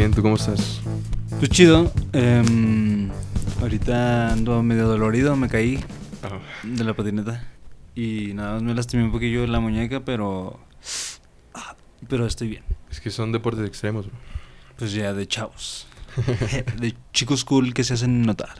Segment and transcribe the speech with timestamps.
[0.00, 0.80] Bien, ¿tú cómo estás?
[1.38, 1.92] Pues chido.
[2.14, 3.10] em,
[3.60, 5.78] ahorita ando medio dolorido, me caí
[6.62, 7.46] de la patineta.
[7.94, 10.58] Y nada más me lastimé un poquillo la muñeca, pero.
[11.52, 11.76] ah,
[12.08, 12.62] Pero estoy bien.
[12.90, 14.16] Es que son deportes extremos, bro.
[14.78, 15.86] Pues ya de chavos.
[16.80, 18.54] de chicos cool que se hacen notar.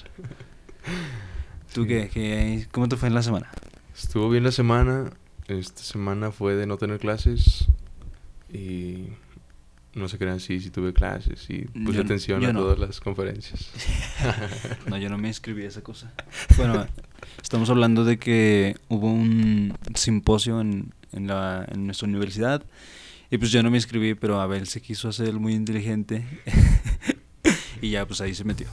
[1.72, 1.88] ¿Tú Sí.
[1.88, 2.10] qué?
[2.12, 3.48] ¿Qué- ¿Cómo te fue en la semana?
[3.96, 5.08] Estuvo bien la semana.
[5.48, 7.66] Esta semana fue de no tener clases.
[8.52, 9.06] Y
[9.94, 11.48] no se crean, sí, sí tuve clases.
[11.50, 12.60] Y puse Yo- atención yo a no.
[12.60, 13.70] todas las conferencias.
[14.86, 16.12] No, yo no me inscribí a esa cosa.
[16.56, 16.86] Bueno,
[17.42, 22.62] estamos hablando de que hubo un simposio en, en, la, en nuestra universidad.
[23.30, 26.24] Y pues yo no me inscribí, pero Abel se quiso hacer muy inteligente.
[27.82, 28.66] y ya, pues ahí se metió.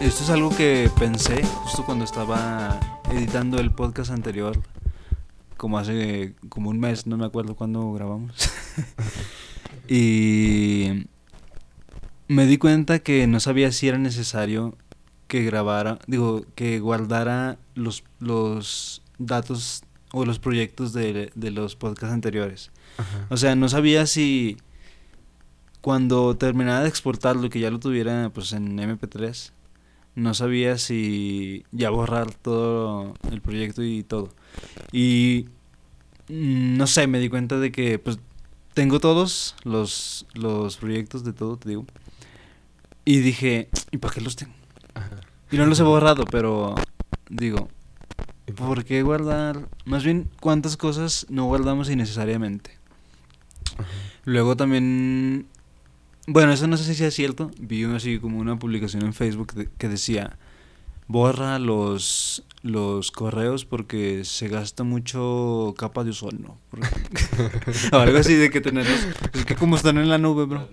[0.00, 2.78] Esto es algo que pensé justo cuando estaba
[3.10, 4.60] editando el podcast anterior,
[5.62, 8.34] como hace como un mes, no me acuerdo cuándo grabamos.
[9.88, 11.06] y
[12.26, 14.76] me di cuenta que no sabía si era necesario
[15.28, 22.12] que grabara, digo, que guardara los, los datos o los proyectos de, de los podcasts
[22.12, 22.72] anteriores.
[22.96, 23.26] Ajá.
[23.30, 24.56] O sea, no sabía si
[25.80, 29.52] cuando terminara de exportarlo que ya lo tuviera pues en MP3,
[30.14, 34.28] no sabía si ya borrar todo el proyecto y todo.
[34.92, 35.46] Y
[36.28, 38.18] mm, no sé, me di cuenta de que pues
[38.74, 41.86] tengo todos los, los proyectos de todo, te digo.
[43.04, 44.52] Y dije, ¿y para qué los tengo?
[44.94, 45.20] Ajá.
[45.50, 46.74] Y no los he borrado, pero
[47.28, 47.68] digo,
[48.46, 49.68] Y- ¿por qué guardar?
[49.84, 52.78] Más bien, ¿cuántas cosas no guardamos innecesariamente?
[53.76, 53.86] Ajá.
[54.24, 55.46] Luego también,
[56.26, 59.88] bueno, eso no sé si es cierto, vi así como una publicación en Facebook que
[59.88, 60.38] decía,
[61.08, 66.58] borra los, los correos porque se gasta mucho capa de ozono.
[67.92, 70.68] o algo así de que tenerlos, es que como están en la nube, bro.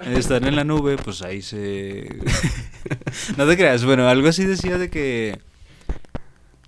[0.00, 2.06] Están en la nube, pues ahí se...
[3.36, 5.38] no te creas, bueno, algo así decía de que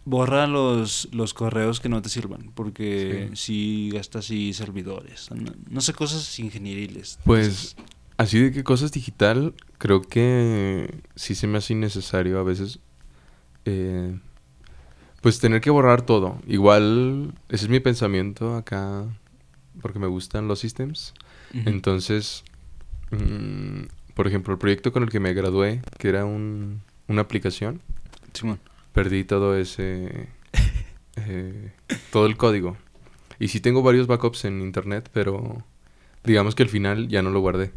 [0.06, 5.80] borra los, los correos que no te sirvan, porque si gastas así servidores, no, no
[5.82, 7.18] sé, cosas ingenieriles.
[7.24, 7.76] Pues
[8.18, 12.80] así de que cosas digital, creo que sí se me hace innecesario a veces.
[13.66, 14.18] eh,
[15.20, 16.40] pues tener que borrar todo.
[16.46, 19.06] Igual, ese es mi pensamiento acá,
[19.82, 21.14] porque me gustan los systems.
[21.64, 22.44] Entonces,
[23.10, 23.84] mm,
[24.14, 27.82] por ejemplo, el proyecto con el que me gradué, que era un, una aplicación,
[28.32, 28.60] Simón.
[28.92, 30.28] perdí todo ese...
[31.16, 31.72] eh,
[32.10, 32.76] todo el código.
[33.40, 35.64] Y sí tengo varios backups en internet, pero
[36.24, 37.72] digamos que al final ya no lo guardé.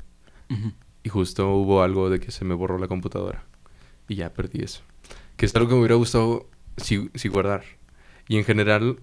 [1.03, 3.43] Y justo hubo algo de que se me borró la computadora.
[4.07, 4.81] Y ya perdí eso.
[5.37, 6.47] Que es algo que me hubiera gustado
[6.77, 7.63] sí, sí guardar.
[8.27, 8.99] Y en general,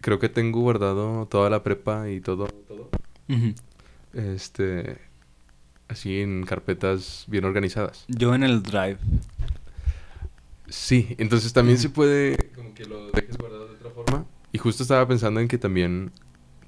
[0.00, 2.46] creo que tengo guardado toda la prepa y todo.
[2.46, 2.90] todo
[4.12, 4.98] este.
[5.88, 8.04] Así en carpetas bien organizadas.
[8.08, 8.98] Yo en el Drive.
[10.68, 12.36] Sí, entonces también se puede.
[12.54, 14.26] Como que lo dejes guardado de otra forma.
[14.52, 16.10] Y justo estaba pensando en que también.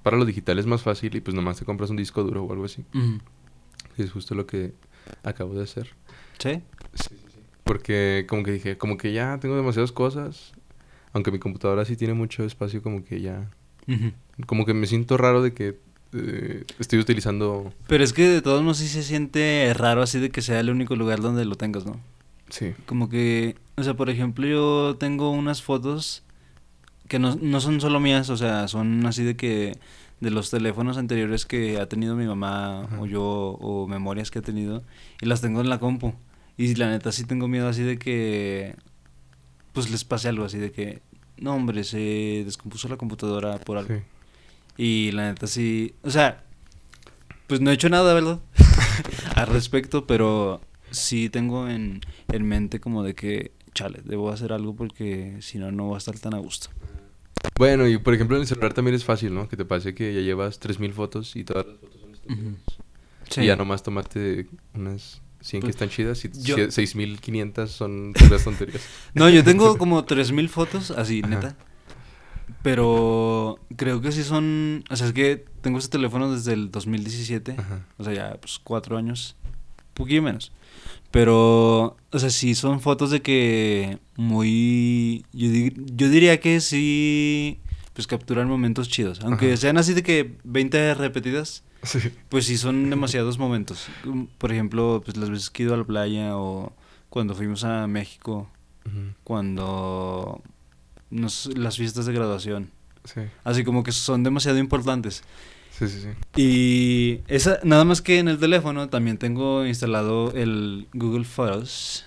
[0.03, 2.53] Para lo digital es más fácil y pues nomás te compras un disco duro o
[2.53, 2.85] algo así.
[3.97, 4.73] Y es justo lo que
[5.23, 5.91] acabo de hacer.
[6.39, 6.63] ¿Sí?
[6.95, 7.41] Sí, sí, sí.
[7.65, 10.53] Porque como que dije, como que ya tengo demasiadas cosas.
[11.13, 13.51] Aunque mi computadora sí tiene mucho espacio, como que ya...
[14.47, 15.81] Como que me siento raro de que
[16.13, 17.73] eh, estoy utilizando...
[17.89, 20.71] Pero es que de todos modos sí se siente raro así de que sea el
[20.71, 22.01] único lugar donde lo tengas, ¿no?
[22.49, 22.75] Sí.
[22.87, 26.23] Como que, o sea, por ejemplo, yo tengo unas fotos
[27.09, 29.77] que no, no son solo mías, o sea, son así de que
[30.21, 33.01] de los teléfonos anteriores que ha tenido mi mamá Ajá.
[33.01, 34.83] o yo o memorias que ha tenido
[35.21, 36.15] y las tengo en la compu.
[36.57, 38.77] Y la neta sí tengo miedo así de que
[39.73, 41.01] pues les pase algo así de que
[41.39, 43.95] no, hombre, se descompuso la computadora por algo.
[43.95, 44.03] sí.
[44.77, 46.43] Y la neta sí, o sea,
[47.47, 48.41] pues no he hecho nada, ¿verdad?
[49.35, 52.01] Al respecto, pero sí tengo en,
[52.33, 55.99] en mente como de que, chale, debo hacer algo porque si no, no va a
[55.99, 56.69] estar tan a gusto.
[57.57, 59.49] Bueno, y por ejemplo en el celular también es fácil, ¿no?
[59.49, 62.55] Que te pase que ya llevas 3.000 fotos y todas las fotos son estúpidas.
[63.29, 63.41] Sí.
[63.43, 68.13] Y ya nomás tomaste unas 100 que Pues, están chidas y yo- sie- 6.500 son
[68.15, 68.83] puras tonterías.
[69.15, 71.29] No, yo tengo como 3.000 fotos, así, Ajá.
[71.35, 71.57] neta.
[72.63, 77.53] Pero creo que sí son, o sea, es que tengo este teléfono desde el 2017.
[77.59, 77.87] Ajá.
[77.97, 80.53] O sea, ya pues cuatro años, un poquillo menos.
[81.11, 85.25] Pero, o sea, sí son fotos de que muy...
[85.33, 87.59] Yo, di- yo diría que sí,
[87.95, 89.21] pues capturan momentos chidos.
[89.23, 89.57] Aunque Ajá.
[89.57, 91.99] sean así de que 20 repetidas, Sí.
[92.29, 93.89] pues sí son demasiados momentos.
[94.39, 96.73] Por ejemplo, pues las veces que he ido a la playa o
[97.09, 98.49] cuando fuimos a México,
[99.25, 100.43] cuando...
[101.11, 102.71] Nos, las fiestas de graduación.
[103.05, 105.25] Sí, Así como que son demasiado importantes.
[105.89, 106.01] Sí, sí.
[106.01, 106.41] sí.
[106.41, 112.05] Y esa, nada más que en el teléfono también tengo instalado el Google Photos.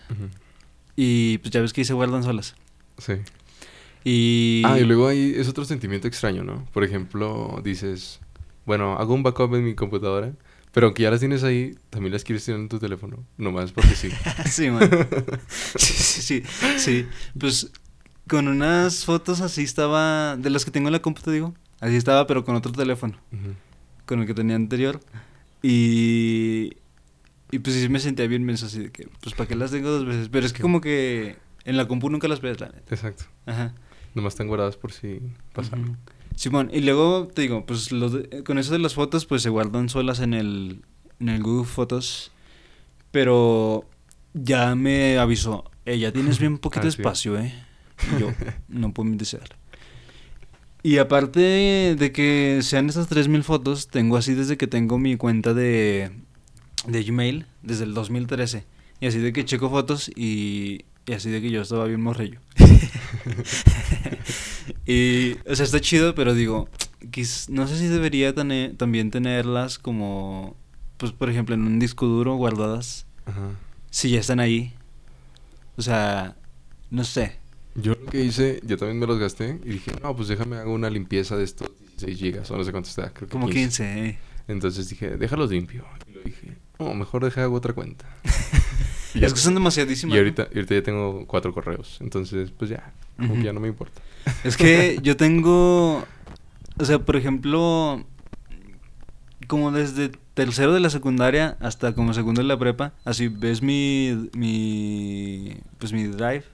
[0.96, 2.56] Y pues ya ves que ahí se guardan solas.
[2.98, 3.14] Sí.
[4.04, 4.62] Y...
[4.66, 6.66] Ah, y luego ahí es otro sentimiento extraño, ¿no?
[6.74, 8.20] Por ejemplo, dices,
[8.66, 10.34] bueno, hago un backup en mi computadora,
[10.74, 13.96] pero aunque ya las tienes ahí, también las quieres tener en tu teléfono, nomás porque
[13.96, 14.10] sí.
[14.50, 14.90] sí, man.
[15.76, 16.44] sí, sí, sí,
[16.78, 17.08] sí.
[17.40, 17.72] Pues
[18.28, 21.54] con unas fotos así estaba, de las que tengo en la compu, te digo.
[21.80, 23.56] Así estaba, pero con otro teléfono, Ujú.
[24.06, 25.00] Con el que tenía anterior.
[25.62, 26.74] Y...
[27.52, 29.88] Y pues sí me sentía bien menso así de que, pues ¿para qué las tengo
[29.90, 30.28] dos veces?
[30.30, 31.36] Pero es que como que
[31.66, 32.94] en la compu nunca las ves, la neta.
[32.96, 33.26] Exacto.
[33.46, 33.76] Ajá.
[34.16, 35.20] Nomás están guardadas por si
[35.54, 35.92] pasa algo.
[35.92, 35.98] Ujú.
[36.36, 39.50] Simón, y luego te digo, pues los de- con eso de las fotos, pues se
[39.50, 40.82] guardan solas en el,
[41.20, 42.32] en el Google Fotos.
[43.12, 43.86] Pero
[44.34, 46.98] ya me avisó, eh, ya tienes bien poquito Ah, sí.
[47.02, 47.54] espacio, ¿eh?
[48.18, 48.32] Y yo,
[48.68, 49.58] no puedo desear.
[50.84, 55.54] Y aparte de que sean estas 3000 fotos, tengo así desde que tengo mi cuenta
[55.54, 56.12] de,
[56.86, 58.66] de Gmail, desde el 2013.
[59.00, 62.42] Y así de que checo fotos y, y así de que yo estaba bien morrillo.
[64.86, 66.70] y, o sea, está chido, pero digo,
[67.50, 70.56] no sé si debería también tenerlas como,
[70.98, 73.52] pues por ejemplo, en un disco duro guardadas, Ajá.
[73.90, 74.74] si ya están ahí.
[75.76, 76.36] O sea,
[76.90, 77.38] no sé.
[77.76, 80.74] Yo lo que hice, yo también me los gasté y dije, no, pues déjame hago
[80.74, 84.08] una limpieza de estos 16 gigas, o no sé cuánto está, creo que Como 15,
[84.08, 84.20] eh.
[84.48, 85.86] Entonces dije, déjalos limpio.
[86.08, 88.06] Y lo dije, no, mejor deja hago otra cuenta.
[89.16, 90.16] Y Es que son demasiadísimas.
[90.16, 91.98] Y ahorita, y ahorita ya tengo cuatro correos.
[92.02, 94.02] Entonces, pues ya, como que ya no me importa.
[94.44, 96.04] Es que yo tengo,
[96.78, 98.06] o sea, por ejemplo,
[99.48, 104.30] como desde tercero de la secundaria hasta como segundo de la prepa, así ves mi,
[104.34, 106.46] mi, pues mi drive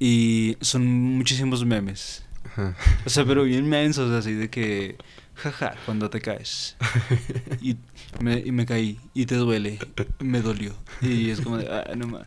[0.00, 2.24] y son muchísimos memes.
[2.44, 2.74] Ajá.
[3.06, 4.96] O sea, pero bien mensos, así de que,
[5.34, 6.76] jaja, cuando te caes.
[7.62, 7.76] Y
[8.20, 9.78] me, y me caí, y te duele,
[10.18, 10.74] me dolió.
[11.02, 12.22] Y es como de, ah, no ma-".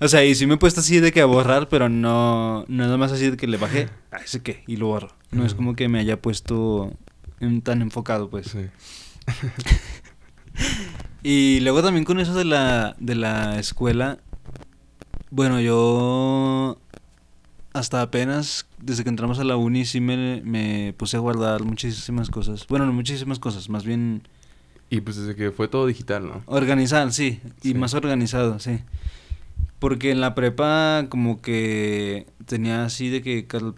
[0.00, 2.96] O sea, y sí me he puesto así de que a borrar, pero no, nada
[2.96, 5.08] más así de que le bajé, ah, ese qué, y lo borro.
[5.30, 6.92] No es como que me haya puesto
[7.40, 8.46] en- tan enfocado, pues.
[8.48, 8.66] Sí.
[11.22, 14.18] Y luego también con eso de la, de la escuela,
[15.30, 16.78] bueno, yo
[17.78, 22.30] hasta apenas, desde que entramos a la uni, sí me, me puse a guardar muchísimas
[22.30, 22.66] cosas.
[22.68, 24.22] Bueno, no muchísimas cosas, más bien
[24.90, 26.42] Y pues desde que fue todo digital, ¿no?
[26.46, 28.78] organizar, sí, y más organizado, sí.
[29.78, 33.74] Porque en la prepa como que tenía así de que, car-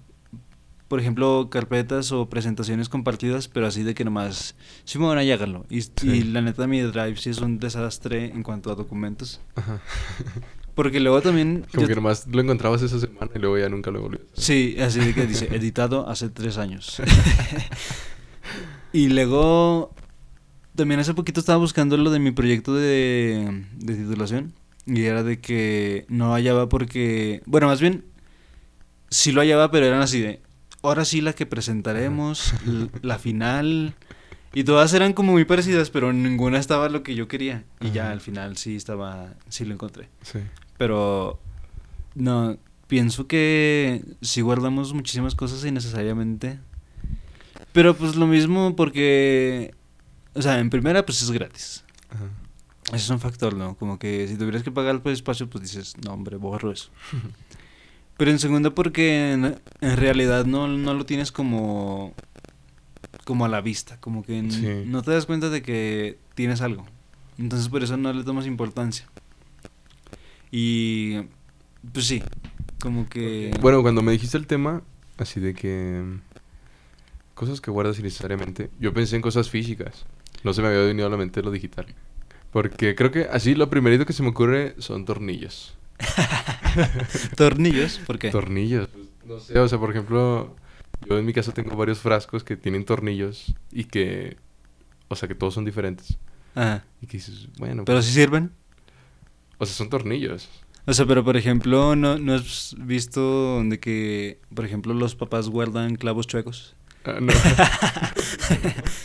[0.87, 4.55] por ejemplo, carpetas o presentaciones compartidas, pero así de que nomás,
[4.85, 5.67] sí, bueno, y háganlo.
[5.69, 5.91] Y, Sí.
[6.05, 9.41] y la neta mi drive sí es un desastre en cuanto a documentos.
[9.57, 9.81] Ajá.
[10.79, 11.67] Porque luego también...
[11.73, 14.23] Como yo- que nomás lo encontrabas esa semana y luego ya nunca lo volvías.
[14.35, 17.03] Sí, así de que dice, editado hace tres años.
[18.93, 19.93] y luego,
[20.77, 24.53] también hace poquito estaba buscando lo de mi proyecto de, de titulación.
[24.87, 28.05] Y era de que no hallaba porque, bueno, más bien,
[29.11, 30.41] sí lo hallaba, pero eran así de,
[30.83, 32.55] ahora sí la que presentaremos,
[33.03, 33.95] la final.
[34.55, 37.65] Y todas eran como muy parecidas, pero ninguna estaba lo que yo quería.
[37.81, 40.09] Y ya al final sí estaba, sí lo encontré.
[40.23, 40.39] Sí.
[40.79, 41.39] Pero
[42.15, 42.57] no,
[42.87, 46.59] pienso que sí guardamos muchísimas cosas innecesariamente.
[47.73, 49.75] Pero pues lo mismo porque,
[50.35, 51.85] o sea, en primera pues es gratis.
[52.11, 52.25] Ajá.
[52.87, 53.77] Ese es un factor, ¿no?
[53.77, 56.91] Como que si tuvieras que pagar por espacio, pues dices, no, hombre, borro eso.
[58.17, 62.15] Pero en segunda porque en, en realidad no, no lo tienes como,
[63.25, 64.85] como a la vista, como que Sí.
[64.87, 66.87] no te das cuenta de que tienes algo.
[67.37, 69.07] Entonces por eso no le tomas importancia.
[70.51, 71.21] Y
[71.93, 72.23] pues sí,
[72.81, 73.55] como que...
[73.61, 74.83] Bueno, cuando me dijiste el tema,
[75.17, 76.03] así de que...
[77.35, 80.07] Cosas que guardas innecesariamente, yo pensé en cosas físicas.
[80.43, 81.87] No se me había venido a la mente lo digital.
[82.51, 85.77] Porque creo que así lo primerito que se me ocurre son tornillos.
[87.37, 88.31] Tornillos, ¿por qué?
[88.31, 88.89] Tornillos.
[88.89, 90.57] pues, No sé, o sea, por ejemplo,
[91.09, 94.37] yo en mi casa tengo varios frascos que tienen tornillos y que...
[95.09, 96.19] O sea, que todos son diferentes.
[96.55, 96.85] Ajá.
[97.01, 98.53] Y que dices, bueno, Pero sí sirven.
[99.59, 100.49] O sea, son tornillos.
[100.87, 105.49] O sea, pero por ejemplo, ¿no, no has visto de que, por ejemplo, los papás
[105.49, 106.77] guardan clavos chuecos?
[107.05, 107.33] Ah, no.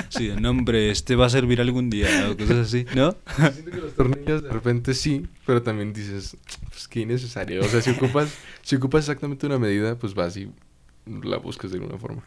[0.10, 3.18] Sí, no, hombre, este va a servir algún día o cosas así, ¿no?
[3.52, 6.38] Siento que los tornillos de repente sí, pero también dices,
[6.70, 7.62] pues qué innecesario.
[7.62, 10.52] O sea, si ocupas, si ocupas exactamente una medida, pues vas y
[11.06, 12.24] la buscas de alguna forma.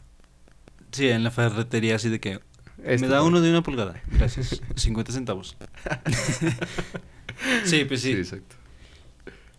[0.90, 2.40] Sí, en la ferretería así de que
[2.78, 3.26] Este me da no.
[3.26, 4.02] uno de una pulgada.
[4.06, 4.61] Gracias.
[4.76, 5.56] 50 centavos.
[7.64, 8.12] sí, pues sí.
[8.12, 8.56] Sí, exacto.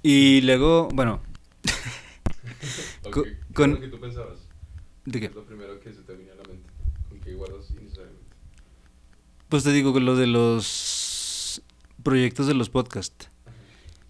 [0.04, 1.22] Y luego, bueno,
[3.04, 4.40] ¿qué con- era lo que tú pensabas?
[5.06, 5.26] ¿De qué?
[5.28, 6.70] Es lo primero que se te a la mente.
[7.10, 8.24] Con que guardas innecesariamente.
[9.50, 11.62] Pues te digo que lo de los
[12.04, 13.30] proyectos de los podcasts.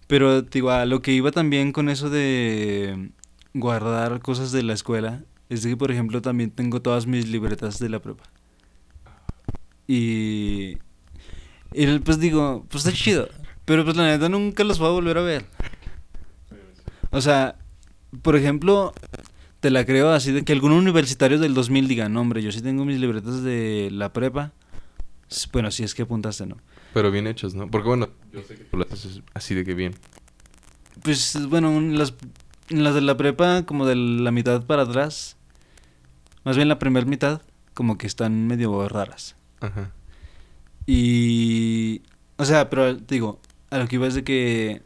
[0.06, 3.10] Pero te digo, a lo que iba también con eso de
[3.54, 7.78] guardar cosas de la escuela, es de que, por ejemplo, también tengo todas mis libretas
[7.78, 8.24] de la prepa.
[9.88, 10.78] Y,
[11.72, 13.28] y pues digo, pues está chido.
[13.64, 15.44] Pero pues la neta nunca los voy a volver a ver.
[17.10, 17.56] O sea,
[18.22, 18.94] por ejemplo,
[19.60, 22.62] te la creo así de que algún universitario del 2000 diga, no hombre, yo sí
[22.62, 24.52] tengo mis libretas de la prepa.
[25.52, 26.56] Bueno, si es que apuntaste, ¿no?
[26.94, 27.70] Pero bien hechos, ¿no?
[27.70, 29.94] Porque bueno, yo sé que tú lo haces así de que bien.
[31.02, 32.14] Pues bueno, las,
[32.68, 35.36] las de la prepa como de la mitad para atrás,
[36.44, 37.42] más bien la primera mitad,
[37.74, 39.36] como que están medio raras.
[39.60, 39.90] Ajá.
[40.86, 42.02] Y,
[42.36, 44.82] o sea, pero te digo, a lo que iba es de que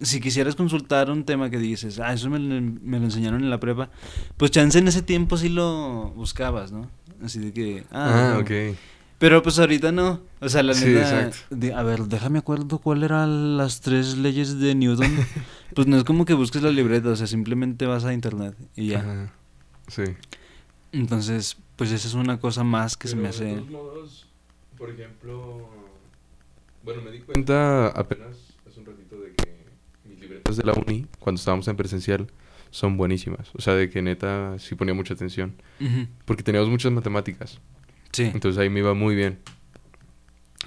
[0.00, 3.50] si quisieras consultar un tema que dices, ah, eso me, lo- me lo enseñaron en
[3.50, 3.90] la prepa,
[4.36, 6.90] pues chance en ese tiempo sí lo buscabas, ¿no?
[7.22, 8.40] Así de que, ah, Ah, no.
[8.40, 8.76] ok.
[9.18, 10.20] Pero pues ahorita no.
[10.40, 11.30] O sea, la Sí, neta.
[11.50, 15.06] de- a ver, déjame acuerdo cuál eran las tres leyes de Newton.
[15.76, 18.86] pues no es como que busques la libreta, o sea, simplemente vas a internet y
[18.88, 18.98] ya.
[19.00, 19.32] Ajá.
[19.86, 20.02] Sí.
[20.90, 23.44] Entonces, pues esa es una cosa más que se me hace.
[23.44, 24.28] De todos modos,
[24.76, 25.68] por ejemplo,
[26.82, 29.66] bueno, me di cuenta apenas hace un ratito de que
[30.04, 32.26] mis libretas de la uni, cuando estábamos en presencial,
[32.70, 33.50] son buenísimas.
[33.54, 35.54] O sea, de que neta sí ponía mucha atención.
[36.24, 37.60] Porque teníamos muchas matemáticas.
[38.12, 38.24] Sí.
[38.24, 39.38] Entonces ahí me iba muy bien.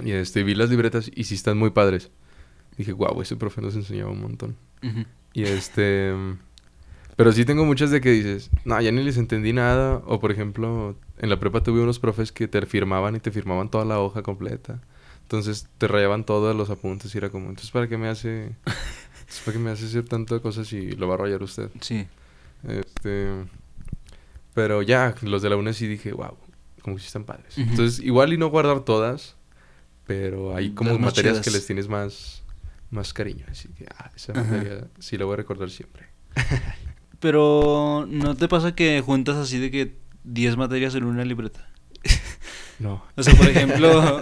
[0.04, 2.12] Y este, vi las libretas y sí están muy padres.
[2.78, 4.56] Dije, wow, ese profe nos enseñaba un montón.
[5.34, 6.14] Y este.
[7.16, 10.02] Pero sí tengo muchas de que dices, no, ya ni les entendí nada.
[10.06, 13.70] O por ejemplo, en la prepa tuve unos profes que te firmaban y te firmaban
[13.70, 14.82] toda la hoja completa.
[15.22, 18.56] Entonces te rayaban todos los apuntes y era como, entonces ¿para qué me hace.
[19.44, 21.70] ¿Para qué me hace hacer tanto de cosas y lo va a rayar usted?
[21.82, 22.08] Sí.
[22.68, 23.28] Este.
[24.54, 26.38] Pero ya, los de la UNED sí dije, wow,
[26.82, 27.58] como que sí están padres.
[27.58, 29.36] Entonces, igual y no guardar todas,
[30.06, 32.44] pero hay como Las materias que les tienes más,
[32.90, 33.46] más cariño.
[33.50, 36.08] Así que, ah, esa materia sí la voy a recordar siempre.
[37.20, 41.68] Pero, ¿no te pasa que juntas así de que 10 materias en una libreta?
[42.78, 43.02] No.
[43.16, 44.20] O sea, por ejemplo.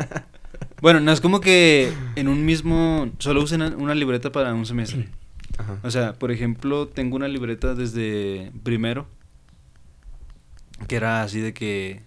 [0.80, 3.10] bueno, no es como que en un mismo.
[3.18, 5.10] Solo usen una libreta para un semestre.
[5.58, 5.80] Ajá.
[5.82, 9.08] O sea, por ejemplo, tengo una libreta desde primero.
[10.88, 12.04] Que era así de que.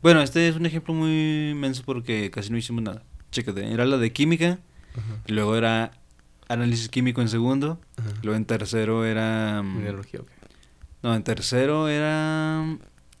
[0.00, 3.02] Bueno, este es un ejemplo muy inmenso porque casi no hicimos nada.
[3.32, 4.60] Chécate, era la de química.
[4.94, 5.22] Ajá.
[5.26, 5.97] Y luego era
[6.48, 7.80] análisis químico en segundo.
[7.96, 8.10] Ajá.
[8.22, 9.62] Luego en tercero era.
[9.62, 10.28] mm, Mineralogía, ok.
[11.02, 12.62] No, en tercero era.
[12.64, 12.78] mm,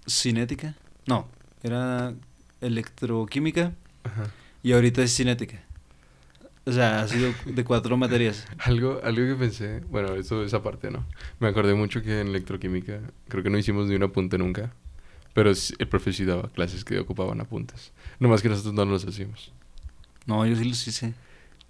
[0.08, 0.74] cinética.
[1.06, 1.28] No,
[1.62, 2.14] era
[2.60, 3.72] electroquímica.
[4.04, 4.30] Ajá.
[4.62, 5.62] Y ahorita es cinética.
[6.64, 8.46] O sea, ha sido de cuatro materias.
[8.58, 11.06] Algo, algo que pensé, bueno, eso esa parte, ¿no?
[11.40, 14.72] Me acordé mucho que en electroquímica, creo que no hicimos ni un apunte nunca.
[15.32, 17.92] Pero el profe sí daba clases que ocupaban apuntes.
[18.18, 19.52] Nomás que nosotros no los hacíamos.
[20.26, 21.14] No, yo sí los hice.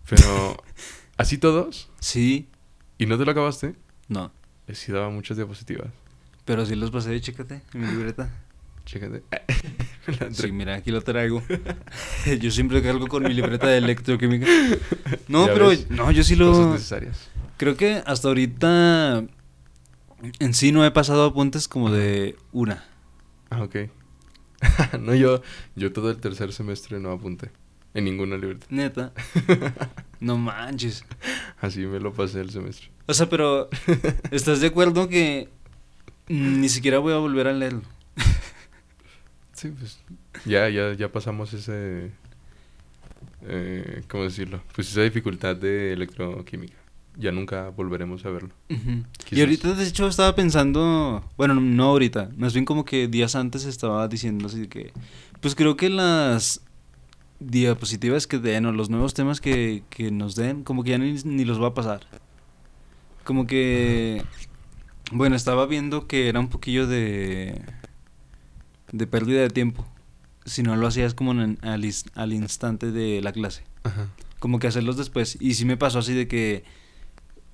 [0.08, 0.56] Pero,
[1.18, 1.90] ¿así todos?
[2.00, 2.48] Sí,
[2.96, 3.75] ¿Y no te lo acabaste?
[4.08, 4.32] no.
[4.66, 5.88] Eh, Sí daba muchas diapositivas.
[6.44, 8.30] Pero sí los pasé, chécate, en mi libreta.
[8.87, 9.22] Chécate.
[10.32, 11.42] Sí, mira, aquí lo traigo.
[12.40, 14.46] yo siempre cargo con mi libreta de electroquímica.
[15.28, 16.72] No, pero ves, no, yo sí Cosas lo...
[16.72, 17.28] necesarias.
[17.58, 19.25] Creo que hasta ahorita
[20.38, 22.84] en sí no he pasado apuntes como de una.
[23.50, 23.76] Ah, ok.
[25.00, 25.42] no, yo,
[25.76, 27.50] yo todo el tercer semestre no apunté.
[27.92, 28.66] En ninguna libreta.
[28.70, 29.12] Neta.
[30.20, 31.04] No manches.
[31.60, 32.90] Así me lo pasé el semestre.
[33.06, 33.68] O sea, pero
[34.30, 35.48] ¿estás de acuerdo que
[36.28, 37.82] ni siquiera voy a volver a leerlo?
[39.58, 39.98] Sí, pues
[40.44, 42.12] ya, ya, ya pasamos ese...
[43.42, 44.62] Eh, ¿Cómo decirlo?
[44.72, 46.76] Pues esa dificultad de electroquímica.
[47.16, 48.50] Ya nunca volveremos a verlo.
[49.32, 53.64] Y ahorita, de hecho, estaba pensando, bueno, no ahorita, más bien como que días antes
[53.64, 54.92] estaba diciendo así de que,
[55.40, 56.60] pues creo que las
[57.40, 61.12] diapositivas que den o los nuevos temas que, que nos den, como que ya ni,
[61.12, 62.00] ni los va a pasar.
[63.25, 64.23] Como que,
[65.12, 67.61] bueno, estaba viendo que era un poquillo de,
[68.92, 69.87] de pérdida de tiempo,
[70.47, 74.09] si no lo hacías como en- al, al instante de la clase Ajá.
[74.38, 75.37] como que hacerlos después.
[75.40, 76.64] Y sí me pasó así de que,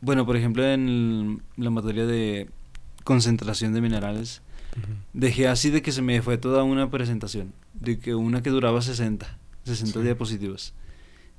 [0.01, 2.49] bueno, por ejemplo, en la materia de
[3.03, 4.41] concentración de minerales,
[5.13, 8.81] dejé así de que se me fue toda una presentación, de que una que duraba
[8.83, 10.05] 60, 60 Sí.
[10.05, 10.75] diapositivas.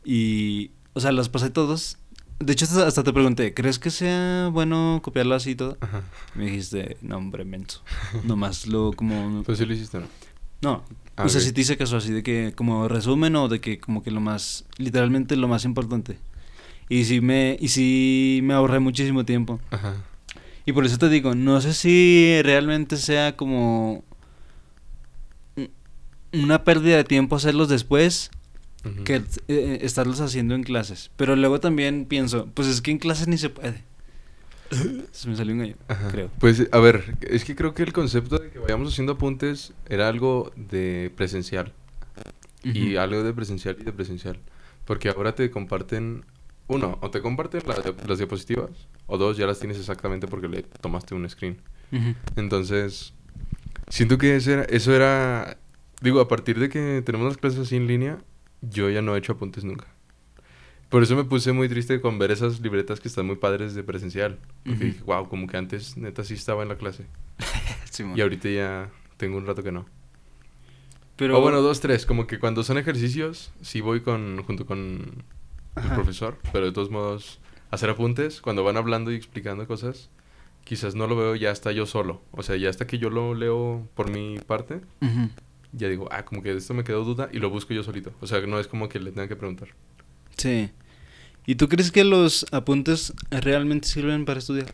[0.03, 1.97] Y, o sea, las pasé todos.
[2.39, 5.77] De hecho, hasta, te pregunté, ¿crees que sea bueno copiarlo así y todo?
[5.79, 6.01] Ajá.
[6.35, 7.81] Me dijiste, no, hombre, menso.
[8.23, 9.43] Nomás lo como...
[9.45, 10.07] Pues sí lo hiciste, ¿no?
[10.61, 10.83] No,
[11.17, 13.79] Ah, o sea, si te hice caso así de que como resumen o de que
[13.79, 16.17] como que lo más, literalmente lo más importante.
[16.89, 19.61] Y sí me, y sí me ahorré muchísimo tiempo.
[19.71, 19.95] Ajá.
[20.65, 24.03] Y por eso te digo, no sé si realmente sea como
[26.43, 28.31] una pérdida de tiempo hacerlos después
[29.03, 31.09] que eh, estarlos haciendo en clases.
[31.15, 33.83] Pero luego también pienso, pues es que en clases ni se puede.
[35.11, 35.75] Se me salió un gallo,
[36.11, 36.29] creo.
[36.39, 40.07] Pues, a ver, es que creo que el concepto de que vayamos haciendo apuntes era
[40.07, 41.71] algo de presencial.
[42.63, 44.39] Y algo de presencial y de presencial.
[44.85, 46.25] Porque ahora te comparten,
[46.67, 48.71] uno, o te comparten las, las diapositivas,
[49.05, 51.57] o dos, ya las tienes exactamente porque le tomaste un screen.
[52.35, 53.13] Entonces,
[53.89, 55.57] siento que ese era- eso era,
[56.01, 58.17] digo, a partir de que tenemos las clases así en línea,
[58.61, 59.85] yo ya no he hecho apuntes nunca.
[60.89, 63.83] Por eso me puse muy triste con ver esas libretas que están muy padres de
[63.83, 64.37] presencial.
[64.63, 64.93] Porque Ujú.
[64.93, 67.05] dije, wow, como que antes neta sí estaba en la clase.
[67.91, 68.17] Simón.
[68.17, 69.85] Y ahorita ya tengo un rato que no.
[71.15, 72.05] Pero o bueno, dos, tres.
[72.05, 74.77] Como que cuando son ejercicios, sí voy con junto con
[75.75, 75.95] el Ajá.
[75.95, 76.37] profesor.
[76.53, 77.39] Pero de todos modos,
[77.71, 80.09] hacer apuntes, cuando van hablando y explicando cosas,
[80.65, 82.21] quizás no lo veo ya hasta yo solo.
[82.31, 85.29] O sea, ya hasta que yo lo leo por mi parte, Ujú.
[85.75, 88.13] Ya digo, ah, como que de esto me quedó duda y lo busco yo solito.
[88.21, 89.69] O sea, no es como que le tenga que preguntar.
[90.37, 90.69] Sí.
[91.45, 94.73] ¿Y tú crees que los apuntes realmente sirven para estudiar?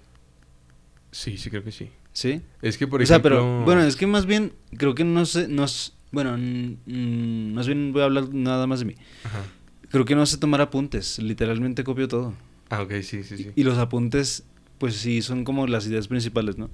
[1.11, 1.89] Sí, sí creo que sí.
[2.13, 2.41] ¿Sí?
[2.61, 3.37] Es que, por o sea, ejemplo...
[3.37, 5.65] pero bueno, es que más bien creo que no sé, no
[6.11, 8.95] bueno, más bien voy a hablar nada más de mí.
[9.23, 9.43] Ajá.
[9.89, 12.33] Creo que no sé tomar apuntes, literalmente copio todo.
[12.69, 13.51] Ah, ok, sí, sí, sí.
[13.55, 14.45] Y los apuntes,
[14.77, 16.69] pues sí, son como las ideas principales, ¿no?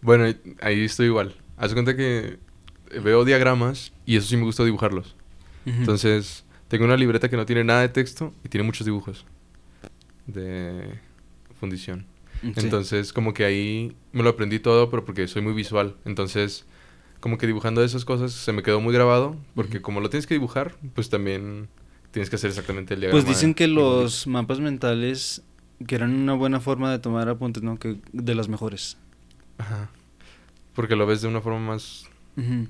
[0.00, 0.24] Bueno,
[0.60, 1.34] ahí estoy igual.
[1.56, 2.38] Haz cuenta que
[3.02, 5.14] veo diagramas y eso sí me gusta dibujarlos.
[5.66, 9.26] Entonces, tengo una libreta que no tiene nada de texto y tiene muchos dibujos
[10.26, 10.98] de
[11.60, 12.06] fundición.
[12.40, 12.52] Sí.
[12.56, 15.96] Entonces, como que ahí me lo aprendí todo, pero porque soy muy visual.
[16.04, 16.64] Entonces,
[17.20, 20.34] como que dibujando esas cosas se me quedó muy grabado, porque como lo tienes que
[20.34, 21.68] dibujar, pues también
[22.12, 23.22] tienes que hacer exactamente el diagrama.
[23.22, 25.42] Pues dicen que los mapas mentales
[25.86, 27.78] que eran una buena forma de tomar apuntes, ¿no?
[27.78, 28.96] Que de las mejores.
[29.58, 29.90] Ajá.
[30.74, 32.04] Porque lo ves de una forma más...
[32.36, 32.68] Ujú.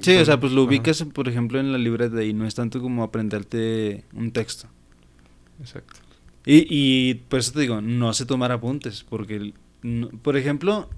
[0.00, 2.54] Sí, o sea, pues lo Ajá, ubicas, por ejemplo, en la libreta y no es
[2.54, 4.66] tanto como aprenderte un texto.
[5.60, 6.00] Exacto.
[6.44, 9.52] Y, y por eso te digo, no sé tomar apuntes, porque,
[9.82, 10.88] no- por ejemplo,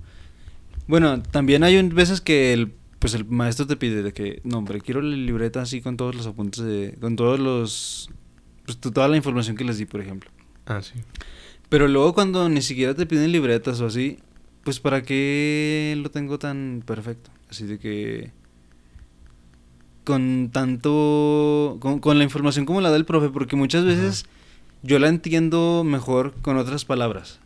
[0.87, 4.59] bueno, también hay un- veces que el, pues el maestro te pide de que, no,
[4.59, 8.09] hombre, quiero la libreta así con todos los apuntes, de, con todos los,
[8.65, 10.31] pues to- toda la información que les di, por ejemplo.
[10.67, 10.95] Ah, sí.
[11.69, 14.19] Pero luego cuando ni siquiera te piden libretas o así,
[14.63, 17.31] pues ¿para qué lo tengo tan perfecto?
[17.51, 18.31] Así de que
[20.05, 24.27] con tanto con, con la información como la da el profe, porque muchas veces
[24.83, 27.41] yo la entiendo mejor con otras palabras.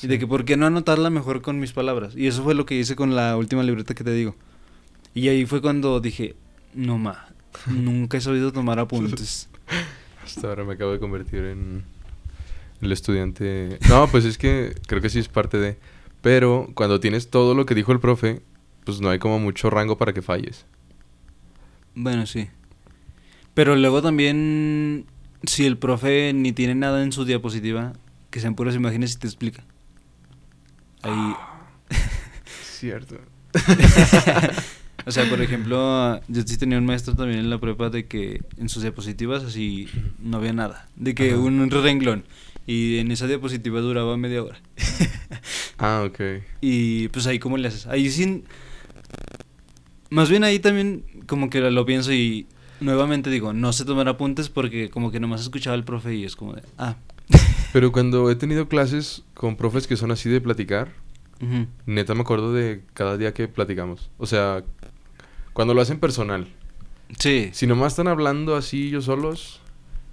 [0.00, 2.14] Y de que por qué no anotarla mejor con mis palabras.
[2.16, 4.36] Y eso fue lo que hice con la última libreta que te digo.
[5.14, 6.36] Y ahí fue cuando dije,
[6.74, 7.28] no ma,
[7.66, 9.48] nunca he sabido tomar apuntes.
[10.24, 11.82] Hasta ahora me acabo de convertir en
[12.80, 13.78] el estudiante.
[13.88, 15.76] No, pues es que creo que sí es parte de.
[16.20, 18.42] Pero cuando tienes todo lo que dijo el profe,
[18.84, 20.66] pues no hay como mucho rango para que falles.
[22.00, 22.46] Bueno, sí.
[23.54, 25.06] Pero luego también,
[25.42, 27.92] si el profe ni tiene nada en su diapositiva,
[28.30, 29.64] que sean puras imágenes y te explica.
[31.02, 31.34] Ahí.
[32.62, 33.16] Cierto.
[35.06, 38.42] o sea, por ejemplo, yo sí tenía un maestro también en la prepa de que
[38.58, 39.88] en sus diapositivas así
[40.20, 40.86] no había nada.
[40.94, 41.40] De que Ajá.
[41.40, 42.24] un renglón.
[42.64, 44.60] Y en esa diapositiva duraba media hora.
[45.80, 46.42] Ah, ok.
[46.60, 47.86] Y pues ahí, ¿cómo le haces?
[47.86, 48.42] Ahí sin.
[50.10, 52.46] Más bien ahí también, como que lo pienso y
[52.80, 56.34] nuevamente digo, no sé tomar apuntes porque como que nomás escuchaba al profe y es
[56.34, 56.96] como de, ah.
[57.72, 60.92] Pero cuando he tenido clases con profes que son así de platicar,
[61.86, 64.10] neta me acuerdo de cada día que platicamos.
[64.18, 64.64] O sea,
[65.52, 66.48] cuando lo hacen personal.
[67.18, 67.50] Sí.
[67.52, 69.60] Si nomás están hablando así ellos solos,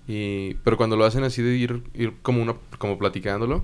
[0.07, 0.55] y...
[0.63, 3.63] pero cuando lo hacen así de ir, ir como, una, como platicándolo,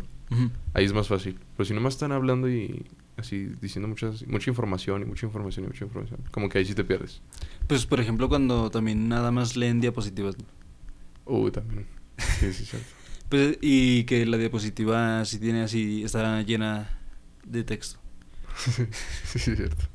[0.74, 1.38] ahí es más fácil.
[1.58, 2.86] Pero si nomás están hablando y
[3.18, 6.74] así diciendo muchas, mucha información y mucha información y mucha información, como que ahí sí
[6.74, 7.22] te pierdes.
[7.68, 10.36] Pues por ejemplo cuando también nada más leen diapositivas.
[11.26, 11.86] Uy, también.
[12.40, 12.88] Sí, sí, cierto.
[13.30, 17.00] Pues, y que la diapositiva sí tiene así, está llena
[17.46, 17.98] de texto.
[19.24, 19.86] sí, sí, cierto.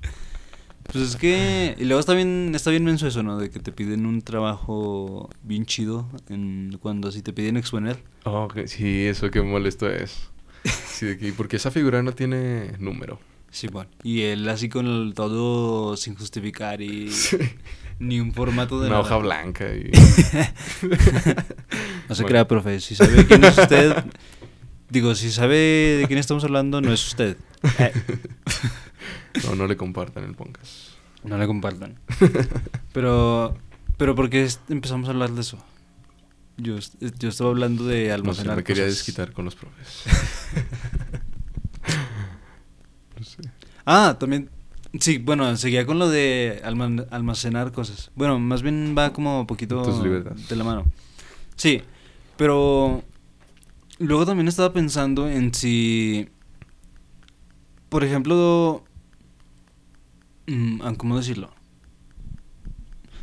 [0.93, 1.75] Pues es que.
[1.79, 3.39] Y luego está bien, está bien menso eso, ¿no?
[3.39, 8.03] De que te piden un trabajo bien chido en, cuando así te piden exponer.
[8.25, 10.31] Oh, ok, Sí, eso qué molesto es.
[10.93, 13.19] Sí, de que, porque esa figura no tiene número.
[13.51, 13.89] Sí, bueno.
[14.03, 17.11] Y él así con el todo sin justificar y
[17.99, 19.01] ni un formato de Una nada.
[19.07, 19.91] hoja blanca y...
[22.09, 22.29] No se Bueno.
[22.29, 22.81] crea, profe.
[22.81, 24.05] Si sabe quién es usted.
[24.91, 25.57] digo, si sabe
[26.01, 27.37] de quién estamos hablando, no es usted.
[27.79, 27.93] Eh,
[29.45, 30.91] No, no le compartan el podcast.
[31.25, 31.99] no le compartan.
[32.93, 33.57] Pero,
[33.97, 35.59] pero ¿por qué empezamos a hablar de eso?
[36.59, 36.77] Yo,
[37.19, 38.97] yo estaba hablando de No sé, almacenar me quería cosas.
[38.99, 40.05] desquitar con los profes.
[43.19, 43.43] no sé.
[43.85, 44.51] Ah, también
[45.01, 48.11] Sí, bueno, seguía con lo de alma- almacenar cosas.
[48.15, 50.87] Bueno, más bien va como poquito de la mano.
[51.55, 51.83] Sí,
[52.39, 53.05] pero
[53.99, 56.31] luego también estaba pensando en si,
[57.91, 58.85] por ejemplo,
[60.47, 61.51] mm, ah, ¿cómo decirlo?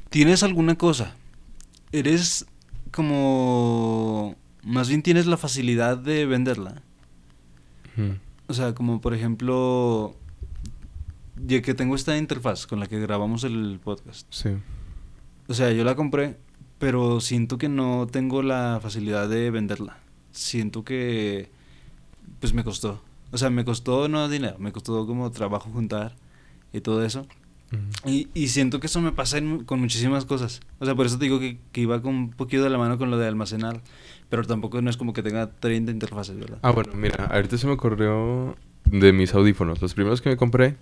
[0.09, 1.15] ¿Tienes alguna cosa?
[1.91, 2.45] Eres
[2.93, 6.81] como, más bien tienes la facilidad de venderla.
[8.47, 10.15] O sea, como por ejemplo,
[11.45, 14.27] ya que tengo esta interfaz con la que grabamos el podcast.
[14.29, 14.49] Sí.
[15.47, 16.37] O sea, yo la compré,
[16.79, 19.97] pero siento que no tengo la facilidad de venderla.
[20.31, 21.49] Siento que,
[22.39, 23.01] pues me costó.
[23.31, 26.15] O sea, me costó no dinero, me costó como trabajo juntar
[26.71, 27.27] y todo eso.
[28.05, 30.59] Y, y siento que eso me pasa en- con muchísimas cosas.
[30.79, 32.97] O sea, por eso te digo que, que iba con un poquito de la mano
[32.97, 33.81] con lo de almacenar.
[34.29, 36.57] Pero tampoco no es como que tenga 30 interfaces, ¿verdad?
[36.63, 38.55] Ah, bueno, mira, ahorita se me ocurrió
[38.85, 39.81] de mis audífonos.
[39.81, 40.75] Los primeros que me compré,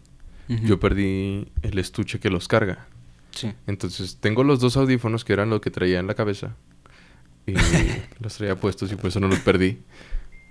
[0.47, 2.87] yo perdí el estuche que los carga.
[3.31, 3.53] Sí.
[3.67, 6.55] Entonces, tengo los dos audífonos que eran lo que traía en la cabeza.
[7.47, 7.53] Y
[8.19, 9.79] los traía puestos y por eso no los perdí.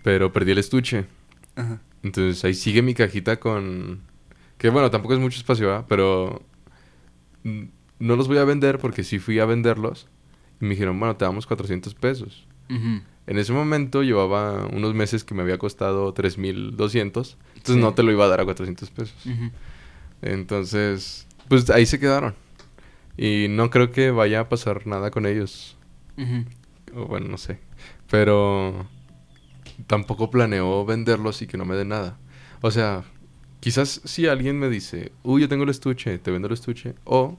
[0.03, 1.05] Pero perdí el estuche.
[1.57, 1.81] Ajá.
[2.03, 4.01] Entonces, ahí sigue mi cajita con...
[4.61, 5.87] Que bueno, tampoco es mucho espacio, ¿verdad?
[5.89, 6.43] Pero...
[7.43, 10.07] No los voy a vender porque sí fui a venderlos.
[10.61, 12.47] Y me dijeron, bueno, te damos 400 pesos.
[12.69, 16.77] En ese momento llevaba unos meses que me había costado 3.200.
[16.77, 17.77] Entonces Sí.
[17.77, 19.27] no te lo iba a dar a 400 pesos.
[20.23, 22.35] Entonces, pues ahí se quedaron.
[23.17, 25.77] Y no creo que vaya a pasar nada con ellos.
[26.95, 27.59] O bueno, no sé.
[28.11, 28.87] Pero
[29.87, 32.19] tampoco planeo venderlos y que no me den nada.
[32.61, 33.05] O sea,
[33.61, 36.95] quizás si alguien me dice, uy, yo tengo el estuche, te vendo el estuche.
[37.05, 37.39] O,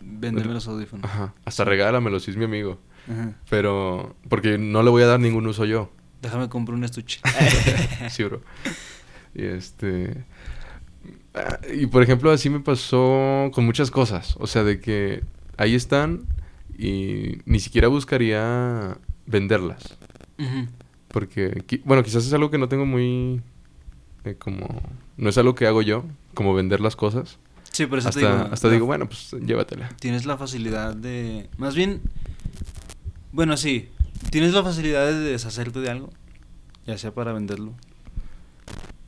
[0.00, 1.04] Véndeme los audífonos.
[1.04, 2.78] ajá, hasta regálamelo si es mi amigo.
[3.10, 3.32] Ajá.
[3.50, 5.90] Pero, porque no le voy a dar ningún uso yo.
[6.22, 7.20] Déjame comprar un estuche.
[8.10, 8.40] sí, bro.
[9.34, 10.24] Y este.
[11.34, 14.36] ah, Y por ejemplo, así me pasó con muchas cosas.
[14.38, 15.22] O sea, de que
[15.56, 16.24] ahí están
[16.78, 19.96] y ni siquiera buscaría venderlas.
[20.38, 20.68] Ujú.
[21.08, 23.40] Porque, bueno, quizás es algo que no tengo muy.
[24.24, 24.80] Eh, como.
[25.16, 26.04] No es algo que hago yo,
[26.34, 27.38] como vender las cosas.
[27.72, 28.48] Sí, por eso Hasta, te digo.
[28.52, 29.88] hasta la- digo, bueno, pues llévatela.
[30.00, 31.48] Tienes la facilidad de.
[31.58, 32.00] Más bien.
[33.32, 33.88] Bueno, sí.
[34.30, 36.10] Tienes la facilidad de deshacerte de algo.
[36.86, 37.72] Ya sea para venderlo.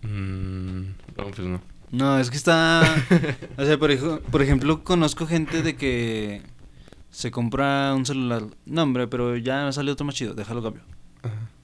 [0.02, 0.80] Mm,
[1.16, 1.60] no, pues no.
[1.90, 2.82] No, es que está.
[3.58, 3.90] o sea, por
[4.42, 6.42] ejemplo, conozco gente de que
[7.10, 8.44] se compra un celular.
[8.66, 10.34] No, hombre, pero ya me sale otro más chido.
[10.34, 10.82] Déjalo cambio.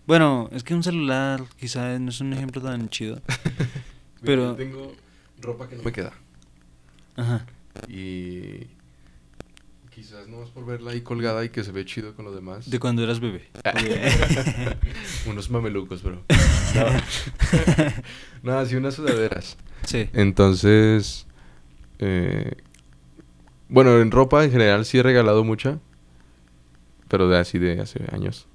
[0.07, 3.21] Bueno, es que un celular quizá no es un ejemplo tan chido.
[4.23, 4.93] Pero- Yo tengo
[5.41, 6.13] ropa que no me queda.
[7.17, 7.47] Ajá.
[7.89, 8.67] Y
[9.91, 12.71] quizás no es por verla ahí colgada y que se ve chido con lo demás.
[12.71, 13.49] De cuando eras bebé.
[15.27, 16.23] Unos mamelucos, bro.
[18.43, 19.57] No, no sí, unas sudaderas.
[19.85, 20.09] sí.
[20.13, 21.27] Entonces,
[21.99, 22.53] eh,
[23.69, 25.79] bueno, en ropa en general sí he regalado mucha,
[27.09, 28.47] pero de así de hace años.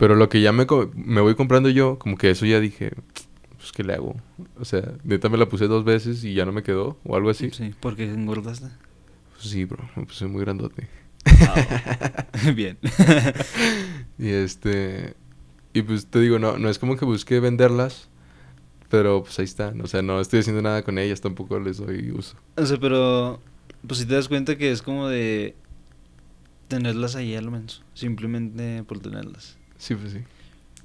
[0.00, 2.92] Pero lo que ya me, me voy comprando yo, como que eso ya dije,
[3.58, 4.16] pues, ¿qué le hago?
[4.58, 7.28] O sea, neta me la puse dos veces y ya no me quedó, o algo
[7.28, 7.50] así.
[7.50, 8.68] Sí, porque engordaste.
[9.34, 10.88] Pues sí, bro, me puse muy grandote.
[12.54, 12.78] Bien.
[14.18, 15.16] Y este.
[15.74, 18.08] Y pues te digo, no, no es como que busque venderlas.
[18.88, 19.82] Pero pues ahí están.
[19.82, 22.36] O sea, no estoy haciendo nada con ellas, tampoco les doy uso.
[22.56, 23.38] O sea, pero
[23.86, 25.54] pues si te das cuenta que es como de
[26.68, 29.59] tenerlas ahí a lo menos, simplemente por tenerlas.
[29.80, 30.18] Sí, pues sí.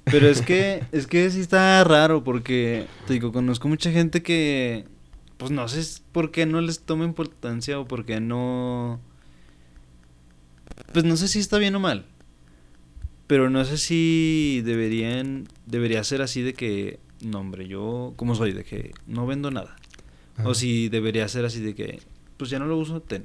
[0.04, 4.86] Pero es que es que sí está raro porque te digo, conozco mucha gente que
[5.36, 9.00] pues no sé por qué no les toma importancia o por qué no
[10.92, 12.06] pues no sé si está bien o mal.
[13.26, 18.52] Pero no sé si deberían debería ser así de que no, hombre, yo como soy
[18.52, 19.76] de que no vendo nada.
[20.36, 20.48] Ajá.
[20.48, 22.00] O si debería ser así de que,
[22.36, 23.24] pues ya no lo uso, ten,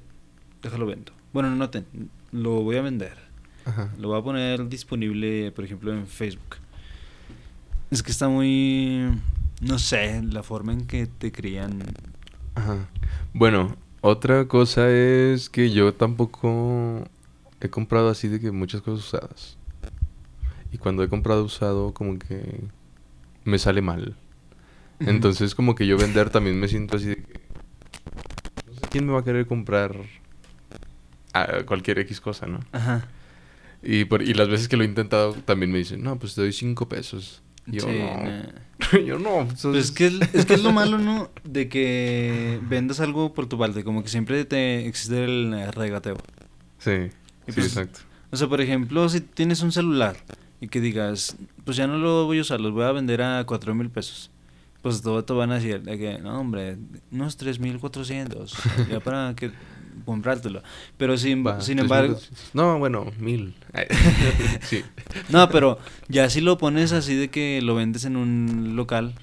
[0.61, 1.13] déjalo vendo.
[1.33, 1.85] Bueno, no, no ten,
[2.31, 3.30] lo voy a vender.
[3.65, 3.89] Ajá.
[3.97, 6.57] Lo voy a poner disponible, por ejemplo, en Facebook.
[7.89, 9.07] Es que está muy,
[9.61, 11.81] no sé, la forma en que te crían.
[12.55, 12.87] Ajá.
[13.33, 17.07] Bueno, otra cosa es que yo tampoco
[17.59, 19.57] he comprado así de que muchas cosas usadas.
[20.71, 22.61] Y cuando he comprado usado, como que
[23.43, 24.15] me sale mal.
[24.99, 27.41] Entonces, como que yo vender también me siento así de que.
[28.67, 29.95] No sé quién me va a querer comprar
[31.33, 32.59] a cualquier X cosa, ¿no?
[32.71, 33.07] Ajá.
[33.83, 36.41] Y, por, y las veces que lo he intentado también me dicen, no, pues te
[36.41, 37.41] doy cinco pesos.
[37.67, 38.23] Y yo Sí, no.
[38.23, 38.43] nah.
[39.05, 39.47] yo no.
[39.47, 41.29] pues, Pues es que es, es que es lo malo, ¿no?
[41.43, 46.17] De que vendas algo por tu parte, como que siempre te existe el eh, regateo.
[46.79, 47.99] Sí, Y sí, pues, exacto.
[48.31, 50.15] O sea, por ejemplo, si tienes un celular
[50.59, 53.43] y que digas, pues ya no lo voy a usar, los voy a vender a
[53.45, 54.31] cuatro mil pesos.
[54.81, 56.77] pues todo te van a decir de que, no, hombre,
[57.11, 58.53] unos 3400,
[58.89, 59.51] ya para que
[60.05, 60.61] comprártelo.
[60.97, 62.19] Pero sin, tres embargo.
[62.53, 63.53] No, bueno, mil.
[64.63, 64.83] Sí.
[65.29, 69.13] no, pero ya si lo pones así de que lo vendes en un local,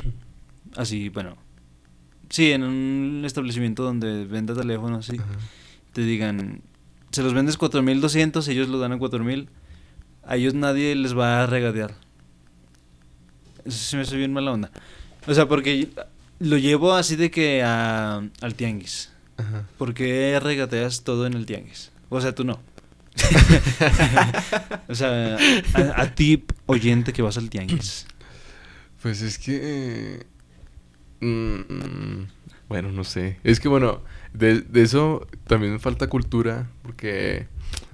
[0.76, 1.36] así, bueno,
[2.30, 5.28] sí, en un establecimiento donde venda teléfonos, sí, Ajá.
[5.92, 6.60] te digan,
[7.10, 9.48] se los vendes 4200, ellos lo dan a 4000,
[10.26, 11.94] a ellos nadie les va a regatear.
[13.64, 14.70] Eso se me hace bien mala onda.
[15.26, 15.88] O sea, porque
[16.38, 19.10] lo llevo así de que a- al tianguis.
[19.38, 19.64] Ajá.
[19.78, 21.90] ¿Por qué regateas todo en el tianguis?
[22.10, 22.60] O sea, tú no.
[24.88, 25.36] o sea,
[25.74, 28.06] a, a ti, oyente que vas al tianguis.
[29.02, 30.26] Pues es que...
[31.20, 32.28] mm, mm,
[32.68, 33.38] bueno, no sé.
[33.44, 34.02] Es que bueno,
[34.34, 37.46] de, de eso también me falta cultura, porque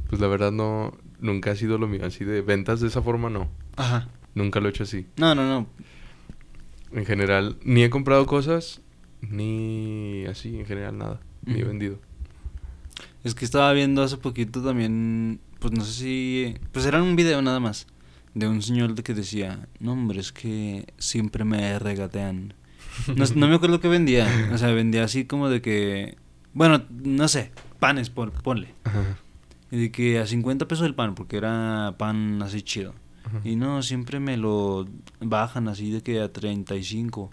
[0.08, 0.96] pues la verdad no...
[1.20, 3.48] Nunca ha sido lo mío, así de ventas de esa forma no.
[3.76, 4.08] Ajá.
[4.34, 5.06] Nunca lo he hecho así.
[5.16, 5.66] No, no, no.
[6.92, 8.82] En general, ni he comprado cosas,
[9.22, 11.20] ni así, en general nada.
[11.46, 11.66] Ujú.
[11.66, 11.98] vendido.
[13.22, 17.40] Es que estaba viendo hace poquito también, pues no sé si, pues era un video
[17.42, 17.86] nada más,
[18.34, 22.54] de un señor de que decía, no hombre, es que siempre me regatean.
[23.16, 26.16] No, no me acuerdo qué vendía, o sea, vendía así como de que,
[26.52, 28.74] bueno, no sé, panes, pon- ponle.
[28.84, 29.16] Ajá,
[29.70, 32.94] Y de que a 50 pesos el pan, porque era pan así chido.
[33.24, 33.40] ajá.
[33.42, 34.86] Y no, siempre me lo
[35.20, 37.30] bajan así de que a 35.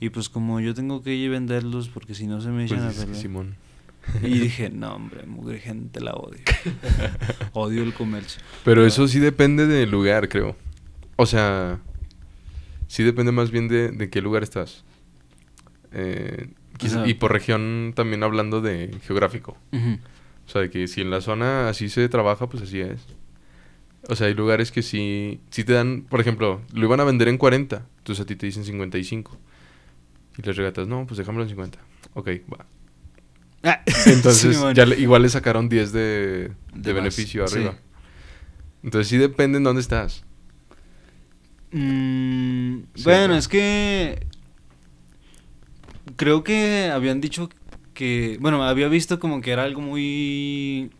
[0.00, 3.00] Y pues como yo tengo que venderlos porque si no se me echan Pues a
[3.00, 3.16] perder.
[3.16, 3.56] Simón.
[4.22, 6.38] Y dije, no hombre, mugre gente la odio.
[7.54, 8.40] odio el comercio.
[8.64, 10.56] Pero eso sí depende del lugar, creo.
[11.16, 11.80] O sea,
[12.88, 14.84] sí depende más bien de, de qué lugar estás.
[15.92, 19.56] Eh, quizá- y por región también hablando de geográfico.
[19.72, 19.98] Ujú.
[20.46, 23.00] O sea, de que si en la zona así se trabaja, pues así es.
[24.08, 27.26] O sea, hay lugares que sí, sí te dan, por ejemplo, lo iban a vender
[27.26, 29.36] en 40, entonces a ti te dicen 55.
[30.38, 31.78] Y les regatas, no, pues déjamelo en 50.
[32.14, 32.66] Ok, va.
[33.62, 37.58] Ah, Entonces, ya le- igual le sacaron 10 de, de, De más, beneficio sí.
[37.58, 37.76] arriba.
[38.82, 40.24] Entonces, sí depende en dónde estás.
[41.72, 44.26] Mm, Sí, bueno, es que
[46.16, 47.48] creo que habían dicho
[47.94, 50.90] que, bueno, había visto como que era algo muy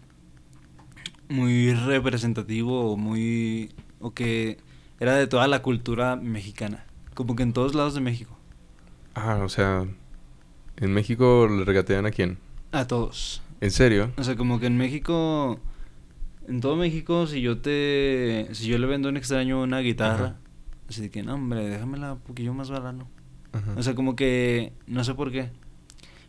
[1.29, 3.70] muy representativo o muy
[4.01, 4.59] o que
[5.01, 8.36] era de toda la cultura mexicana, como que en todos lados de México,
[9.16, 9.87] Ah, o sea,
[10.76, 12.38] en México le regatean a quién?
[12.72, 13.42] a todos.
[13.62, 14.12] ¿En serio?
[14.18, 15.59] O sea, como que en México
[16.46, 20.26] en todo México si yo te si yo le vendo a un extraño una guitarra,
[20.26, 20.37] Ajá.
[20.90, 23.09] así de que no, hombre, déjamela un poquillo más barano.
[23.52, 23.74] Ajá.
[23.76, 25.48] O sea, como que no sé por qué.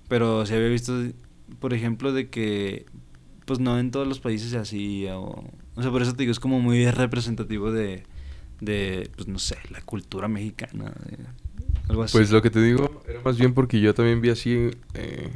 [0.07, 0.93] Pero se había visto,
[1.59, 2.85] por ejemplo, de que
[3.45, 5.43] pues no en todos los países se hacía o
[5.75, 8.03] o sea, por eso te digo, es como muy representativo de
[8.61, 11.17] de pues no sé, la cultura mexicana, de
[11.89, 12.17] algo así.
[12.17, 15.29] Pues lo que te digo era más bien porque yo también vi así, eh,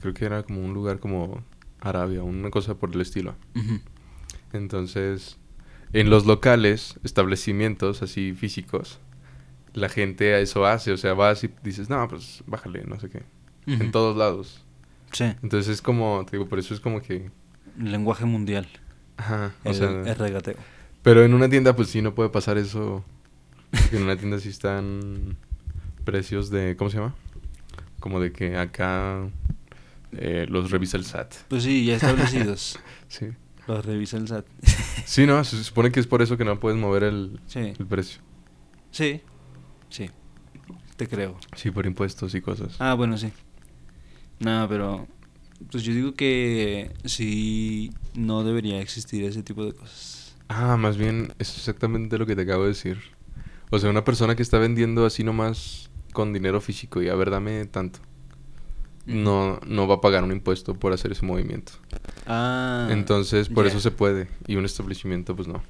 [0.00, 1.42] creo que era como un lugar como
[1.80, 3.34] Arabia, una cosa por el estilo.
[4.52, 5.36] Entonces,
[5.92, 9.00] en los locales, establecimientos así físicos,
[9.74, 13.10] la gente a eso hace, o sea, vas y dices, no, pues bájale, no sé
[13.10, 13.22] qué.
[13.66, 14.64] En todos lados.
[15.12, 17.30] Sí, Entonces es como, te digo, por eso es como que...
[17.78, 18.66] lenguaje mundial,
[19.16, 19.88] Ajá, o el, sea...
[19.88, 20.56] el regateo.
[21.02, 23.04] Pero en una tienda, pues sí, no puede pasar eso.
[23.70, 25.36] porque En una tienda sí están
[26.04, 26.76] precios de.
[26.76, 27.14] ¿Cómo se llama?
[28.00, 29.28] Como de que acá
[30.12, 31.34] eh, los revisa el SAT.
[31.48, 32.78] Pues sí, ya establecidos.
[33.08, 33.26] Sí.
[33.68, 34.46] los revisa el SAT.
[35.06, 37.86] Sí, no, se supone que es por eso que no puedes mover el, Sí, el
[37.86, 38.20] precio.
[38.90, 39.20] sí,
[39.90, 40.10] sí,
[40.96, 41.36] te creo.
[41.56, 42.76] Sí, por impuestos y cosas.
[42.78, 43.30] Ah, bueno, sí.
[44.40, 45.06] No, pero
[45.70, 50.36] pues yo digo que sí no debería existir ese tipo de cosas.
[50.48, 52.98] Ah, más bien, es exactamente lo que te acabo de decir.
[53.70, 57.30] O sea, una persona que está vendiendo así nomás con dinero físico y a ver,
[57.30, 57.98] dame tanto.
[59.04, 61.72] No, no va a pagar un impuesto por hacer ese movimiento.
[62.26, 62.88] Ah.
[62.90, 64.28] Entonces, por eso se puede.
[64.46, 65.62] Y un establecimiento, pues no.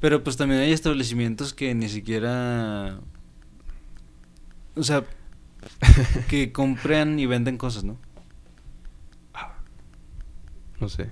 [0.00, 3.00] Pero pues también hay establecimientos que ni siquiera
[4.74, 5.04] o sea,
[6.28, 7.96] que compran y venden cosas, ¿no?
[10.78, 11.10] No sé.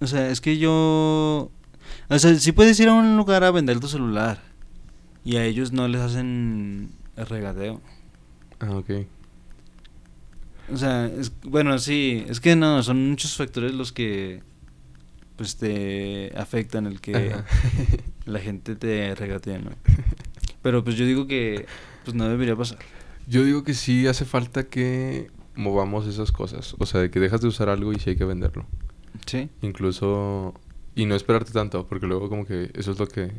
[0.00, 1.50] O sea, es que yo
[2.10, 4.40] o sea, sí puedes ir a un lugar a vender tu celular
[5.24, 7.80] y a ellos no les hacen el regateo.
[8.60, 8.90] Ah, ok.
[10.72, 14.42] O sea, es, bueno, sí, es que no, son muchos factores los que
[15.36, 17.44] pues te afectan el que Ajá.
[18.26, 19.70] la gente te regatee, ¿no?
[20.62, 21.66] Pero pues yo digo que
[22.04, 22.78] pues no debería pasar.
[23.26, 26.74] Yo digo que sí hace falta que movamos esas cosas.
[26.78, 28.66] O sea, de que dejas de usar algo y sí hay que venderlo.
[29.26, 29.50] ¿Sí?
[29.62, 30.54] Incluso...
[30.94, 33.32] Y no esperarte tanto, porque luego como que eso es lo que...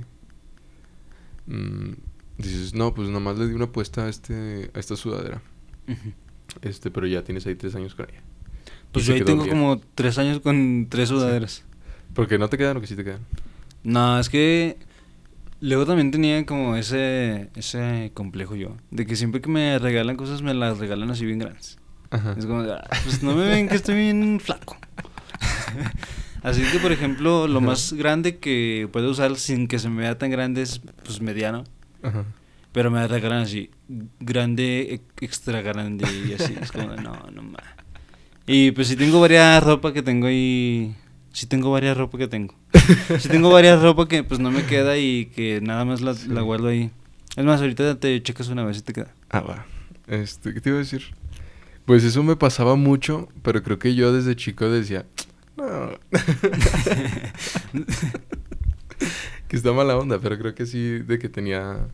[1.48, 1.94] mm,
[2.48, 5.42] dices, no, pues nomás le di una apuesta a, este, a esta sudadera.
[6.62, 8.22] Este, pero ya tienes ahí tres años con ella.
[8.92, 9.56] Pues yo ahí tengo bien.
[9.56, 11.64] como tres años con tres sudaderas.
[12.14, 13.22] Porque no te quedan o que sí te quedan.
[13.84, 14.78] No, es que
[15.62, 20.42] luego también tenía como ese ese complejo yo, de que siempre que me regalan cosas
[20.42, 21.78] me las regalan así bien grandes.
[22.10, 22.36] Ajá.
[22.38, 24.76] Es como, "Ah, pues no me ven que estoy bien flaco.
[26.44, 30.18] así que, por ejemplo, lo más grande que puedo usar sin que se me vea
[30.18, 31.64] tan grande es pues mediano,
[32.04, 32.26] Ajá.
[32.72, 33.72] pero me regalan así,
[34.20, 36.56] grande, extra grande y así.
[36.62, 37.64] Es como, no, no más.
[38.48, 40.96] Y pues sí tengo varias ropa que tengo ahí.
[41.32, 42.56] Sí tengo varias ropa que tengo.
[43.20, 46.42] Sí tengo varias ropa que pues no me queda y que nada más la, la
[46.42, 46.90] guardo ahí.
[47.36, 49.14] Es más, ahorita te checas una vez y te queda.
[49.30, 49.66] Ah, va.
[50.08, 51.04] Este, ¿qué te iba a decir?
[51.86, 55.06] Pues eso me pasaba mucho, pero creo que yo desde chico decía,
[55.56, 55.92] no.
[59.50, 61.88] que está mala onda, pero creo que sí, de que tenía,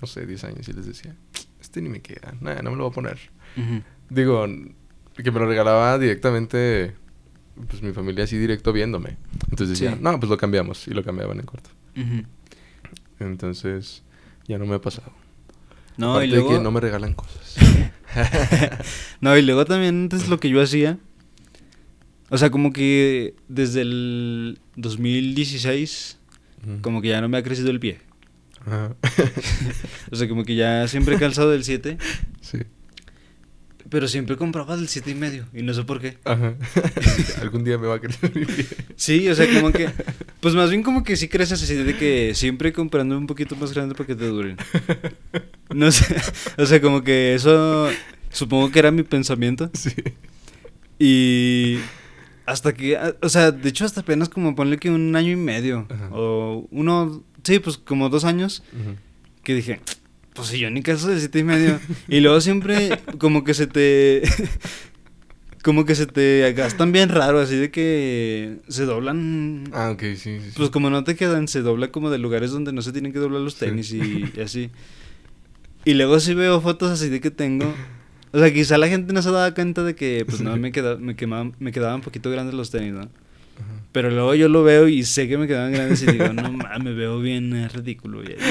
[0.00, 1.16] no sé, 10 años y les decía,
[1.60, 3.18] este ni me queda, nada, no me lo voy a poner.
[4.10, 4.46] Digo,
[5.14, 6.94] que me lo regalaba directamente,
[7.68, 9.16] pues mi familia así directo viéndome.
[9.50, 10.02] Entonces decía, Sí.
[10.02, 11.70] no, pues lo cambiamos y lo cambiaban en corto.
[13.20, 14.02] Entonces,
[14.46, 15.12] ya no me ha pasado.
[15.96, 16.50] No, Aparte y de luego...
[16.50, 17.56] que no me regalan cosas.
[19.20, 20.98] no, y luego también antes lo que yo hacía.
[22.30, 26.18] O sea, como que desde el 2016,
[26.82, 27.98] Como que ya no me ha crecido el pie.
[28.66, 28.94] Ajá.
[30.10, 31.98] O sea, como que ya siempre he calzado del 7,
[32.40, 32.58] sí.
[33.90, 35.46] pero siempre compraba del 7 y medio.
[35.52, 36.16] Y no sé por qué.
[36.24, 36.54] Ajá.
[37.42, 38.66] Algún día me va a crecer mi pie.
[38.96, 39.90] Sí, o sea, como que.
[40.40, 43.74] Pues más bien como que sí creces así de que siempre comprando un poquito más
[43.74, 44.56] grande para que te duren.
[45.74, 46.16] No sé.
[46.56, 47.88] O sea, como que eso.
[48.30, 49.70] Supongo que era mi pensamiento.
[49.74, 49.92] Sí.
[50.98, 51.78] Y.
[52.48, 52.96] Hasta que.
[52.96, 55.86] ah, O sea, de hecho, hasta apenas como ponle que un año y medio.
[55.90, 56.08] Ajá.
[56.12, 57.22] O uno.
[57.44, 58.62] Sí, pues como dos años.
[59.42, 59.80] Que dije.
[60.34, 61.78] Pues si yo ni caso de siete y medio.
[62.08, 64.22] Y luego siempre como que se te.
[65.64, 69.64] Como que se te gastan bien raro, así de que se doblan.
[69.72, 70.40] Ah, ok, sí, sí.
[70.40, 70.50] sí.
[70.56, 73.18] Pues como no te quedan, se dobla como de lugares donde no se tienen que
[73.18, 73.66] doblar los Sí.
[73.66, 74.70] tenis y, y así.
[75.84, 77.74] Y luego sí veo fotos así de que tengo.
[78.32, 80.96] O sea, quizá la gente no se daba cuenta de que pues no me, queda,
[80.96, 83.00] me, quemaban, me quedaban un poquito grandes los tenis, ¿no?
[83.00, 83.08] Ajá.
[83.92, 86.82] Pero luego yo lo veo y sé que me quedaban grandes y digo, no mames,
[86.84, 88.22] me veo bien ridículo.
[88.22, 88.36] y-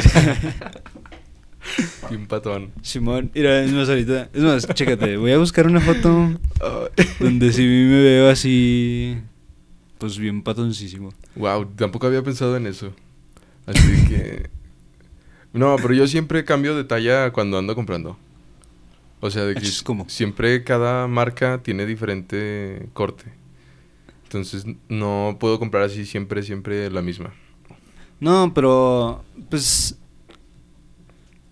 [2.10, 2.72] Bien patón.
[2.82, 4.30] Simón, mira, es más ahorita.
[4.34, 6.32] Es más, chécate, voy a buscar una foto
[7.20, 9.18] donde sí me veo así.
[9.98, 11.14] Pues bien patoncísimo.
[11.36, 12.94] Wow, tampoco había pensado en eso.
[13.66, 14.50] Así que.
[15.54, 18.18] No, pero yo siempre cambio de talla cuando ando comprando.
[19.20, 19.66] O sea, de que
[20.08, 23.26] siempre cada marca tiene diferente corte.
[24.24, 27.34] Entonces no puedo comprar así siempre, siempre la misma.
[28.20, 29.98] No, pero pues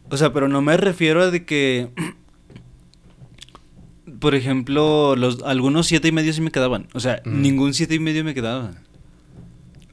[0.09, 1.89] o sea, pero no me refiero a de que
[4.19, 6.87] por ejemplo, los algunos siete y medio sí me quedaban.
[6.93, 7.41] O sea, Mm.
[7.41, 8.71] ningún siete y medio me quedaba.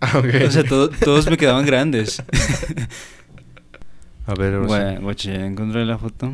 [0.05, 0.27] Ah, ok.
[0.49, 2.21] O sea, todo- todos me quedaban grandes.
[4.27, 4.99] A ver, ahora sí.
[4.99, 6.33] Bueno, ya encontré la foto.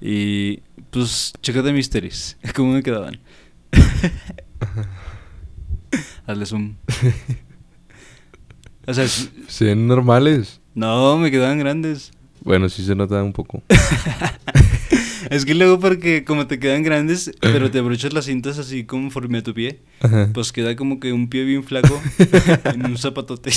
[0.00, 2.36] Y pues, chécate mis tenis.
[2.54, 3.18] ¿Cómo me quedaban?
[6.26, 6.76] Hazle zoom.
[8.86, 10.60] O sea, s- Se ven normales.
[10.74, 12.10] no, me quedaban grandes.
[12.42, 13.62] Bueno, sí se nota un poco.
[15.28, 19.38] Es que luego porque como te quedan grandes, pero te abrochas las cintas así conforme
[19.38, 20.30] a tu pie, Ajá.
[20.32, 22.00] pues queda como que un pie bien flaco
[22.72, 23.50] en un zapatote.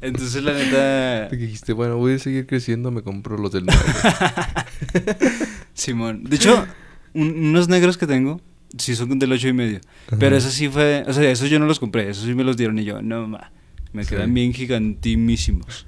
[0.00, 3.80] Entonces la neta, Que dijiste, bueno, voy a seguir creciendo, me compro los del 9.
[5.74, 6.24] Simón.
[6.24, 6.66] De hecho,
[7.14, 8.40] un- unos negros que tengo,
[8.78, 9.80] sí son del ocho y medio.
[10.18, 12.56] Pero eso sí fue, o sea, esos yo no los compré, esos sí me los
[12.56, 13.50] dieron y yo, no ma,
[13.94, 14.10] me Sí.
[14.10, 15.86] quedan bien gigantimísimos.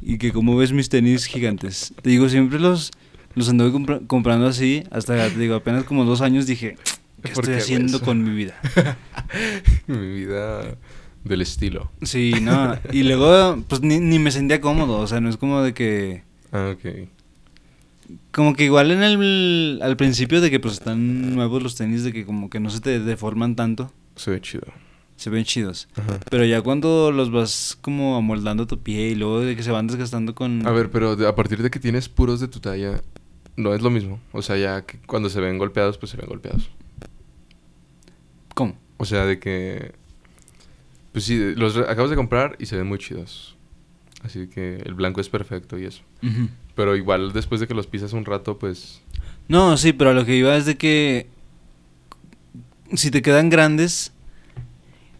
[0.00, 1.92] y que como ves mis tenis gigantes.
[2.00, 2.92] Te digo, siempre los,
[3.34, 6.76] los anduve compra- comprando así, hasta, te digo, apenas como dos años dije,
[7.22, 8.54] ¿qué ¿Por estoy qué haciendo con mi vida?
[9.88, 10.76] Mi vida
[11.24, 11.90] del estilo.
[12.02, 15.60] Sí, no, y luego, pues ni, ni me sentía cómodo, o sea, no es como
[15.62, 16.22] de que...
[16.52, 17.08] Ah, ok.
[18.30, 19.80] Como que igual en el...
[19.82, 22.80] Al principio de que pues están nuevos los tenis, de que como que no se
[22.80, 24.66] te deforman tanto, Se ve chido.
[25.16, 25.88] Se ven chidos.
[25.96, 26.20] Ajá.
[26.30, 29.70] Pero ya cuando los vas como amoldando a tu pie y luego de que se
[29.70, 30.66] van desgastando con...
[30.66, 33.00] A ver, pero a partir de que tienes puros de tu talla,
[33.56, 34.20] no es lo mismo.
[34.32, 36.70] O sea, ya que cuando se ven golpeados, pues se ven golpeados.
[38.54, 38.76] ¿Cómo?
[38.98, 39.94] O sea, de que...
[41.12, 43.56] Pues sí, los acabas de comprar y se ven muy chidos.
[44.22, 46.02] Así que el blanco es perfecto y eso.
[46.22, 46.48] Ujú.
[46.74, 49.00] Pero igual después de que los pisas un rato, pues...
[49.48, 51.28] No, sí, pero a lo que iba es de que...
[52.94, 54.12] Si te quedan grandes,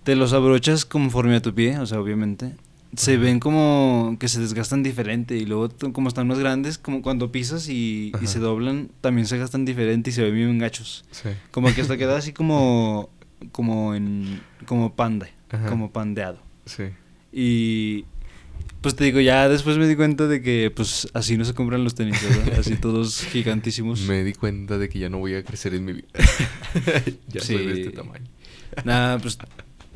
[0.06, 2.54] te los abrochas conforme a tu pie, o sea, obviamente.
[2.96, 7.32] se ven como que se desgastan diferente y luego como están más grandes, como cuando
[7.32, 11.04] pisas y, se doblan, también se gastan diferente y se ven bien gachos.
[11.10, 11.30] Sí.
[11.50, 13.10] Como que hasta queda así como
[13.50, 15.66] como en como panda, Ajá.
[15.68, 16.38] como pandeado.
[16.66, 16.84] Sí.
[17.32, 18.04] Y
[18.82, 21.82] pues te digo, ya después me di cuenta de que pues así no se compran
[21.82, 22.54] los tenis, ¿verdad?
[22.60, 24.02] Así todos gigantísimos.
[24.02, 26.08] Me di cuenta de que ya no voy a crecer en mi vida.
[27.26, 28.26] ya soy de este tamaño.
[28.84, 29.36] Nada, pues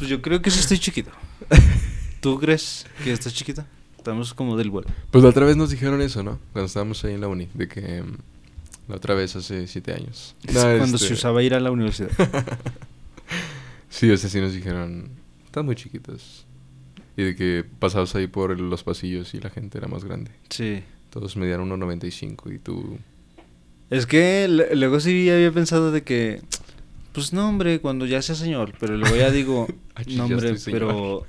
[0.00, 1.10] pues yo creo que sí estoy chiquito.
[2.22, 3.66] ¿Tú crees que estás chiquito?
[3.98, 4.88] Estamos como del vuelo.
[5.10, 6.38] Pues la otra vez nos dijeron eso, ¿no?
[6.54, 8.16] Cuando estábamos ahí en la uni, de que mm,
[8.88, 10.36] la otra vez hace siete años.
[10.42, 12.10] Es No, cuando este, se usaba ir a la universidad.
[13.90, 15.10] Sí, o sea, sí nos dijeron,
[15.44, 16.46] están muy chiquitos.
[17.16, 20.30] Y de que pasabas ahí por los pasillos y la gente era más grande.
[20.48, 20.84] Sí.
[21.10, 22.98] Todos medían 1.95 y tú...
[23.90, 26.40] Es que luego sí había pensado de que,
[27.12, 31.26] pues no, hombre, cuando ya sea señor, pero luego ya digo, Ah, no, hombre, pero,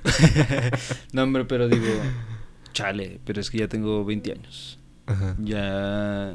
[1.12, 1.86] no, hombre, pero digo,
[2.72, 4.78] chale, pero es que ya tengo 20 años.
[5.06, 5.36] Ajá.
[5.42, 6.34] Ya,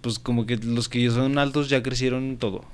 [0.00, 2.64] pues como que los que ya son altos ya crecieron todo.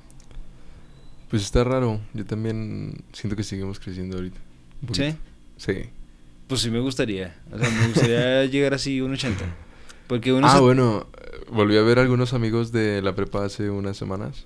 [1.29, 1.99] Pues está raro.
[2.13, 4.39] Yo también siento que seguimos creciendo ahorita.
[4.93, 5.15] ¿Sí?
[5.57, 5.89] Sí.
[6.47, 9.43] Pues sí me gustaría, o sea, me gustaría llegar así un 80.
[10.07, 11.07] Porque uno Ah, bueno,
[11.51, 14.45] volví a ver a algunos amigos de la prepa hace unas semanas.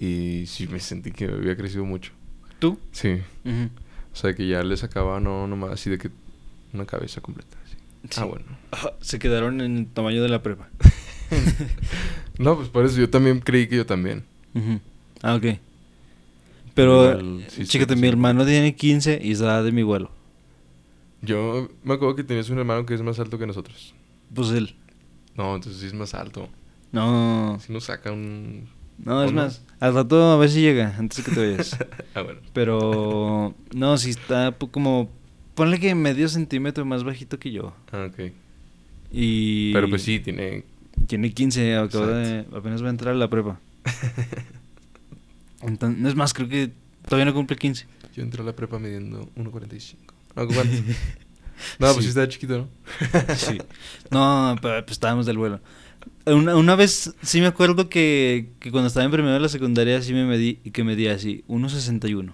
[0.00, 2.12] Y sí me sentí que había crecido mucho.
[2.58, 2.78] ¿Tú?
[2.92, 3.20] Sí.
[4.12, 6.10] O sea, que ya les sacaba no nomás así de que
[6.72, 7.56] una cabeza completa.
[7.64, 7.76] así.
[8.10, 8.20] Sí.
[8.20, 8.44] Ah, bueno.
[8.72, 10.68] Ajá, Se quedaron en el tamaño de la prepa.
[12.38, 14.24] No, pues por eso yo también creí que yo también.
[15.22, 15.58] Ah, ok.
[16.74, 19.82] Pero, Igual, sí, chécate, sí, mi hermano tiene 15 y es la edad de mi
[19.82, 20.10] vuelo.
[21.20, 23.94] Yo me acuerdo que tenías un hermano que es más alto que nosotros.
[24.34, 24.74] Pues él.
[25.36, 26.48] No, entonces sí es más alto.
[26.92, 28.66] No, Si nos saca un...
[29.04, 29.42] no, es ¿O no?
[29.42, 29.62] más.
[29.80, 31.76] Al rato a ver si llega, antes de que te vayas.
[32.14, 32.40] ah, bueno.
[32.52, 35.10] Pero, no, si está como,
[35.54, 37.74] ponle que medio centímetro más bajito que yo.
[37.92, 38.32] Ah, ok.
[39.10, 39.72] Y...
[39.72, 40.64] Pero pues sí, tiene...
[41.06, 43.58] Tiene 15, acaba de, apenas va a entrar a la prepa.
[45.62, 46.70] Entonces, es más, creo que
[47.06, 47.86] todavía no cumple 15.
[48.14, 49.96] Yo entré a la prepa midiendo 1.45.
[50.36, 50.76] Ah, ¿cuánto?
[51.78, 52.68] No, pues sí estaba chiquito, ¿no?
[53.36, 53.58] Sí.
[54.10, 55.60] No, pero pues estábamos del vuelo.
[56.26, 60.00] Una, una vez sí me acuerdo que, que cuando estaba en primero de la secundaria
[60.02, 62.32] sí me medí, que medía así, 1.61.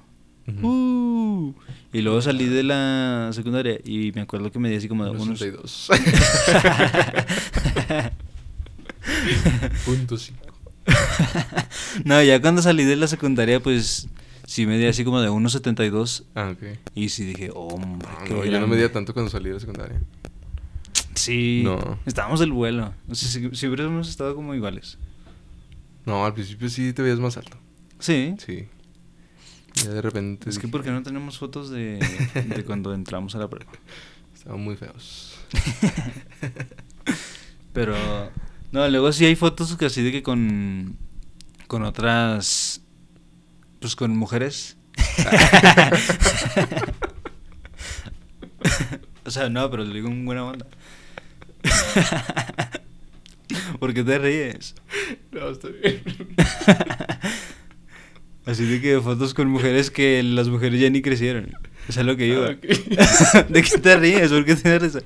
[0.48, 0.68] Ujú.
[0.68, 1.54] Uh,
[1.92, 5.40] y luego salí de la secundaria y me acuerdo que medía así como de unos...
[5.40, 5.90] 1.62.
[9.84, 10.40] Punto cinco.
[12.04, 14.08] no, ya cuando salí de la secundaria pues
[14.46, 16.78] sí medía así como de 1.72 Ah, ok.
[16.94, 18.66] y sí dije, hombre, Ah, qué no, yo no grande".
[18.76, 20.00] medía tanto cuando salí de la secundaria.
[21.16, 21.98] Sí, No.
[22.06, 22.94] estábamos del vuelo.
[23.08, 24.98] O sea, si, si hubiéramos estado como iguales.
[26.04, 27.56] No, al principio sí te veías más alto.
[27.98, 28.34] Sí.
[28.38, 28.68] Sí.
[29.84, 30.48] Ya de repente.
[30.48, 31.98] Es que porque no tenemos fotos de,
[32.34, 33.72] de cuando entramos a la prepa.
[34.34, 35.34] Estaban muy feos.
[37.72, 37.94] Pero,
[38.72, 40.96] no, luego sí hay fotos que así de que con,
[41.66, 42.80] con otras,
[43.80, 44.76] pues con mujeres.
[49.24, 50.66] o sea, no, pero le digo en buena onda.
[53.78, 54.74] ¿Por qué te ríes?
[55.32, 56.02] No, está bien.
[58.46, 61.52] Así de que fotos con mujeres que las mujeres ya ni crecieron.
[61.88, 62.46] Eso es lo que iba.
[62.48, 63.48] Ah, ok.
[63.48, 64.30] ¿De qué te ríes?
[64.30, 64.98] ¿Por qué te ríes?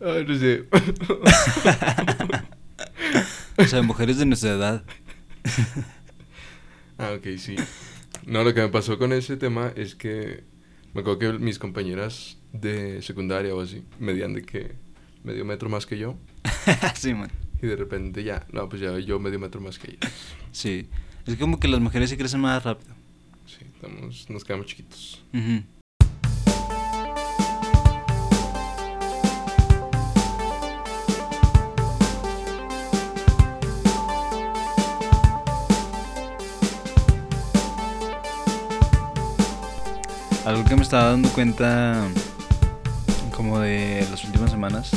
[0.00, 0.64] Ay, no sé.
[3.56, 4.84] O sea, mujeres de nuestra edad.
[6.98, 7.56] Ah, ok, sí.
[8.26, 10.44] No, lo que me pasó con ese tema es que
[10.94, 14.72] me acuerdo que mis compañeras de secundaria o así medían de que
[15.24, 16.16] medio metro más que yo
[16.94, 17.30] sí, man.
[17.60, 20.12] y de repente ya, no, pues ya yo medio metro más que ellas.
[20.52, 20.88] Sí.
[21.26, 22.94] Es como que las mujeres sí crecen más rápido.
[23.46, 25.22] Sí, estamos, nos quedamos chiquitos.
[25.34, 25.62] Ujú.
[40.44, 42.08] Algo que me estaba dando cuenta
[43.38, 44.90] como de las últimas semanas.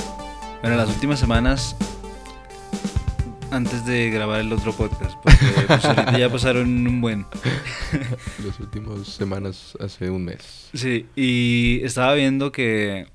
[0.62, 1.76] Bueno, las últimas semanas
[3.52, 5.38] antes de grabar el otro podcast, porque
[5.68, 7.26] pues, ahorita ya pasaron un buen.
[8.46, 10.70] Las últimas semanas, hace un mes.
[10.74, 13.08] Sí, y estaba viendo que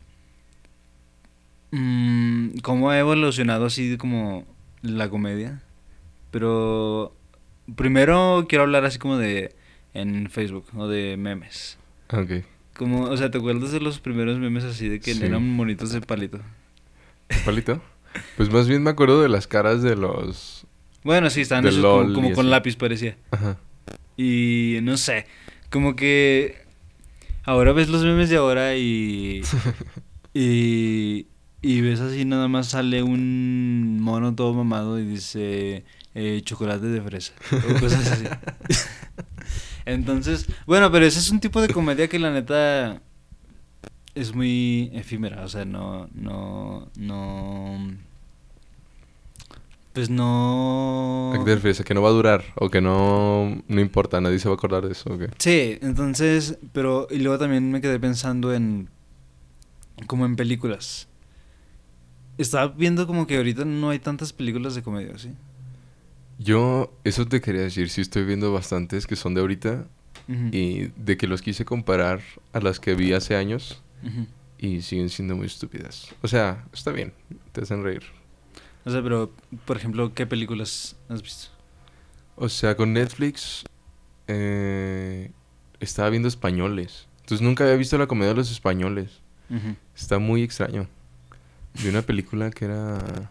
[1.72, 4.44] mm, cómo ha evolucionado así como
[4.82, 5.62] la comedia.
[6.30, 7.12] Pero
[7.74, 9.56] primero quiero hablar así como de
[9.92, 11.78] en Facebook o de memes.
[12.10, 12.44] Ah, Ok.
[12.76, 15.24] Como, o sea, ¿te acuerdas de los primeros memes así de que Sí.
[15.24, 16.40] eran monitos de palito?
[17.44, 17.80] ¿Palito?
[18.36, 20.66] Pues más bien me acuerdo de las caras de los...
[21.02, 21.82] Bueno, sí, estaban esos
[22.14, 23.16] como, con lápiz parecía.
[23.30, 23.58] Ajá.
[24.16, 25.26] Y no sé,
[25.70, 26.56] como que
[27.44, 29.42] ahora ves los memes de ahora y.
[30.34, 31.26] y.
[31.62, 37.00] Y ves así nada más sale un mono todo mamado y dice eh, chocolate de
[37.02, 37.32] fresa.
[37.52, 38.24] O cosas así.
[39.86, 43.00] Entonces, bueno, pero ese es un tipo de comedia que la neta
[44.14, 47.96] es muy efímera, o sea, no, no, no,
[49.96, 51.32] pues no...
[51.34, 51.80] ¿A qué te refieres?
[51.80, 52.44] ¿A que no va a durar?
[52.56, 54.20] ¿O que no, no importa?
[54.20, 55.14] ¿Nadie se va a acordar de eso?
[55.14, 55.30] ¿o qué?
[55.38, 58.90] Sí, entonces, pero, y luego también me quedé pensando en,
[60.06, 61.08] como en películas.
[62.36, 65.30] Estaba viendo como que ahorita no hay tantas películas de comedia, ¿sí?
[66.38, 69.86] Yo, eso te quería decir, sí estoy viendo bastantes que son de ahorita
[70.52, 72.20] y de que los quise comparar
[72.52, 73.82] a las que vi hace años
[74.58, 76.14] y siguen siendo muy estúpidas.
[76.22, 77.12] O sea, está bien,
[77.52, 78.02] te hacen reír.
[78.84, 79.32] O sea, pero,
[79.64, 81.48] por ejemplo, ¿qué películas has visto?
[82.36, 83.64] O sea, con Netflix
[84.28, 85.30] eh,
[85.80, 87.06] estaba viendo españoles.
[87.20, 89.20] Entonces nunca había visto la comedia de los españoles.
[89.96, 90.88] Está muy extraño.
[91.82, 93.30] Vi una película que era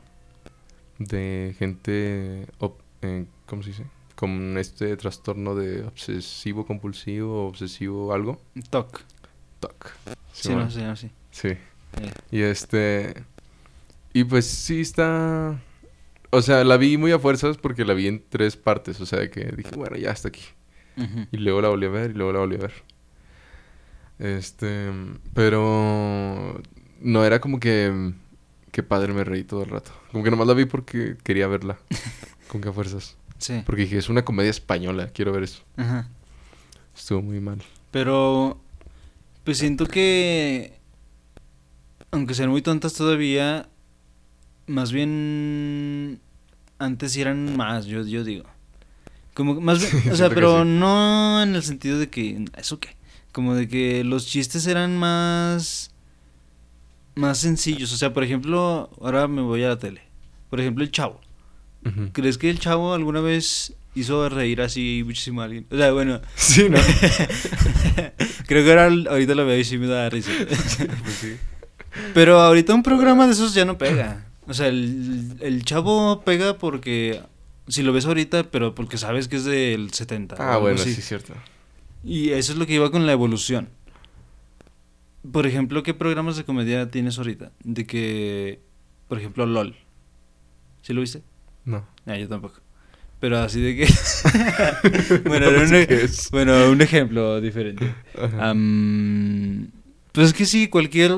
[0.97, 3.85] de gente, op- eh, ¿cómo se dice?
[4.15, 8.41] Con este trastorno de obsesivo compulsivo, obsesivo algo.
[8.69, 9.01] TOC.
[9.59, 9.91] TOC.
[10.31, 10.63] Sí, Simón.
[10.65, 11.11] no llama así.
[11.31, 11.49] Sí.
[11.49, 11.59] Eh,
[12.31, 13.23] Y este.
[14.13, 15.59] Y pues sí está.
[16.31, 18.99] O sea, la vi muy a fuerzas porque la vi en tres partes.
[19.01, 20.43] O sea, que dije, bueno, ya hasta aquí.
[21.31, 22.73] Y luego la volví a ver y luego la volví a ver.
[24.19, 24.89] Este.
[25.33, 26.61] Pero.
[27.01, 28.13] No era como que.
[28.75, 29.91] Qué padre me reí todo el rato.
[30.11, 31.79] Como que nomás la vi porque quería verla.
[32.49, 33.15] Con qué fuerzas.
[33.37, 33.63] Sí.
[33.65, 35.63] Porque dije, es una comedia española, quiero ver eso.
[35.77, 36.09] Ajá.
[36.93, 37.63] Estuvo muy mal.
[37.91, 38.59] Pero,
[39.45, 40.77] pues siento que,
[42.11, 43.69] aunque sean muy tontas todavía,
[44.67, 46.19] más bien
[46.77, 48.43] antes eran más, yo, yo digo.
[49.33, 50.69] Como que más bien, o sea, pero sí.
[50.69, 52.97] no en el sentido de que, ¿eso qué?
[53.31, 55.94] Como de que los chistes eran más,
[57.15, 57.91] más sencillos.
[57.93, 60.01] O sea, por ejemplo, ahora me voy a la tele.
[60.49, 61.21] Por ejemplo, el chavo.
[62.13, 65.67] ¿Crees que el chavo alguna vez hizo reír así muchísimo a alguien?
[65.69, 66.77] O sea, bueno, Sí, ¿no?
[68.47, 70.31] creo que ahora ahorita lo veo y sí me da risa.
[70.47, 71.35] Pues sí.
[72.13, 74.25] Pero ahorita un programa de esos ya no pega.
[74.47, 77.21] O sea, el, el chavo pega porque
[77.67, 80.35] si lo ves ahorita, pero porque sabes que es del 70.
[80.35, 81.33] o Ah, bueno, sí, cierto.
[82.03, 83.69] Y eso es lo que iba con la evolución.
[85.31, 87.51] Por ejemplo, ¿qué programas de comedia tienes ahorita?
[87.63, 88.59] De que,
[89.07, 89.75] por ejemplo, LOL.
[90.81, 91.21] ¿Sí lo viste?
[91.65, 91.85] No.
[92.05, 92.59] Ah, yo tampoco.
[93.19, 95.21] Pero así de que...
[95.25, 96.29] bueno, No un, sé es.
[96.31, 97.93] bueno, un ejemplo diferente.
[98.39, 99.69] Am,
[100.11, 101.11] pues es que sí, cualquier...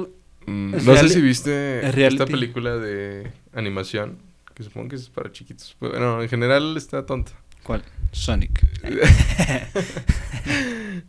[0.45, 2.24] Mm, no sé si viste reality.
[2.24, 4.18] esta película de animación,
[4.53, 5.76] que supongo que es para chiquitos.
[5.80, 7.34] Pero Bueno, en general está tonta.
[7.68, 7.84] ¿Cuál?
[8.13, 8.65] Sonic.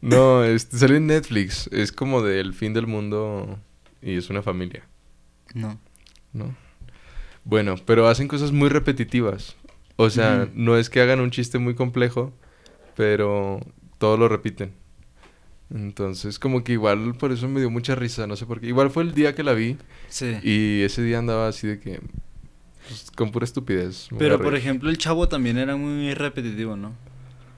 [0.01, 1.69] No, este, salió en Netflix.
[1.73, 3.59] Es como del fin del mundo
[4.03, 4.83] y es una familia,
[5.55, 5.79] No.
[6.33, 6.55] ¿no?
[7.45, 9.57] Bueno, pero hacen cosas muy repetitivas.
[9.97, 12.33] O sea, no es que hagan un chiste muy complejo,
[12.97, 13.61] pero
[13.99, 14.73] todo lo repiten.
[15.75, 18.67] Entonces, como que igual por eso me dio mucha risa, no sé por qué.
[18.69, 19.77] Igual fue el día que la vi
[20.09, 20.37] Sí.
[20.43, 22.01] y ese día andaba así de que
[22.89, 24.09] pues, con pura estupidez.
[24.19, 26.95] Pero por ejemplo, el chavo también era muy repetitivo, ¿no?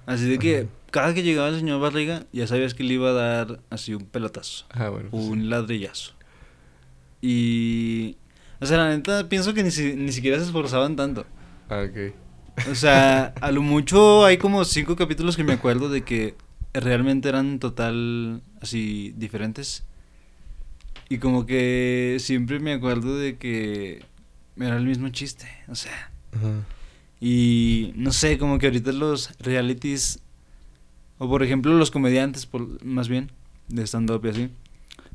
[0.07, 0.69] Así de que Ajá.
[0.91, 4.05] cada que llegaba el señor Barriga, ya sabías que le iba a dar así un
[4.07, 5.09] pelotazo, Ah, bueno.
[5.11, 5.31] pues sí.
[5.31, 6.13] un ladrillazo.
[7.21, 8.17] Y.
[8.61, 11.25] O sea, la neta, pienso que ni, si- ni siquiera se esforzaban tanto.
[11.69, 12.15] Ah, ok.
[12.71, 16.35] O sea, a lo mucho hay como cinco capítulos que me acuerdo de que
[16.75, 19.85] realmente eran total así diferentes.
[21.09, 24.03] Y como que siempre me acuerdo de que
[24.57, 25.47] era el mismo chiste.
[25.69, 26.65] O sea, Ajá.
[27.21, 30.21] y no sé, como que ahorita los realities,
[31.19, 33.31] o por ejemplo los comediantes, por, más bien,
[33.69, 34.51] de stand-up y así,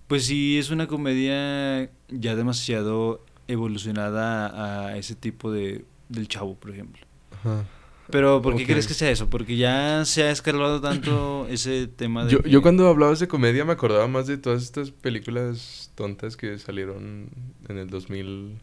[0.08, 6.72] pues sí es una comedia ya demasiado evolucionada a ese tipo de, del chavo, por
[6.72, 7.06] ejemplo.
[7.32, 7.66] Ajá.
[8.12, 9.32] Pero ¿por qué crees que sea eso?
[9.32, 12.32] Porque ya se ha escalado tanto ese tema de...
[12.32, 16.38] Yo, que- yo cuando hablabas de comedia me acordaba más de todas estas películas tontas
[16.38, 17.30] que salieron
[17.68, 18.60] en el 2000,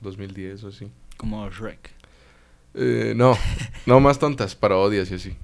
[0.00, 0.90] 2010 o así.
[1.16, 1.90] Como Shrek.
[2.74, 3.36] Eh, no,
[3.86, 5.36] no más tontas, parodias y así.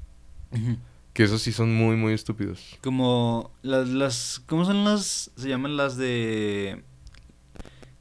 [1.15, 2.79] Que esos sí son muy, muy estúpidos.
[2.83, 4.43] Como las, las...
[4.47, 5.31] ¿Cómo son las...?
[5.37, 6.83] Se llaman las de...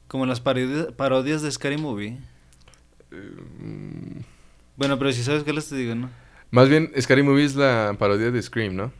[0.08, 2.18] Como las parodias, parodias de Scary Movie.
[3.10, 4.20] Eh, mm,
[4.76, 6.10] Bueno, pero si sabes cuáles te digo, ¿no?
[6.50, 8.92] más bien, Scary Movie es la parodia de Scream, ¿no?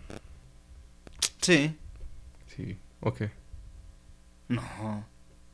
[1.43, 1.77] Sí.
[2.47, 3.23] Sí, ok.
[4.49, 5.05] No.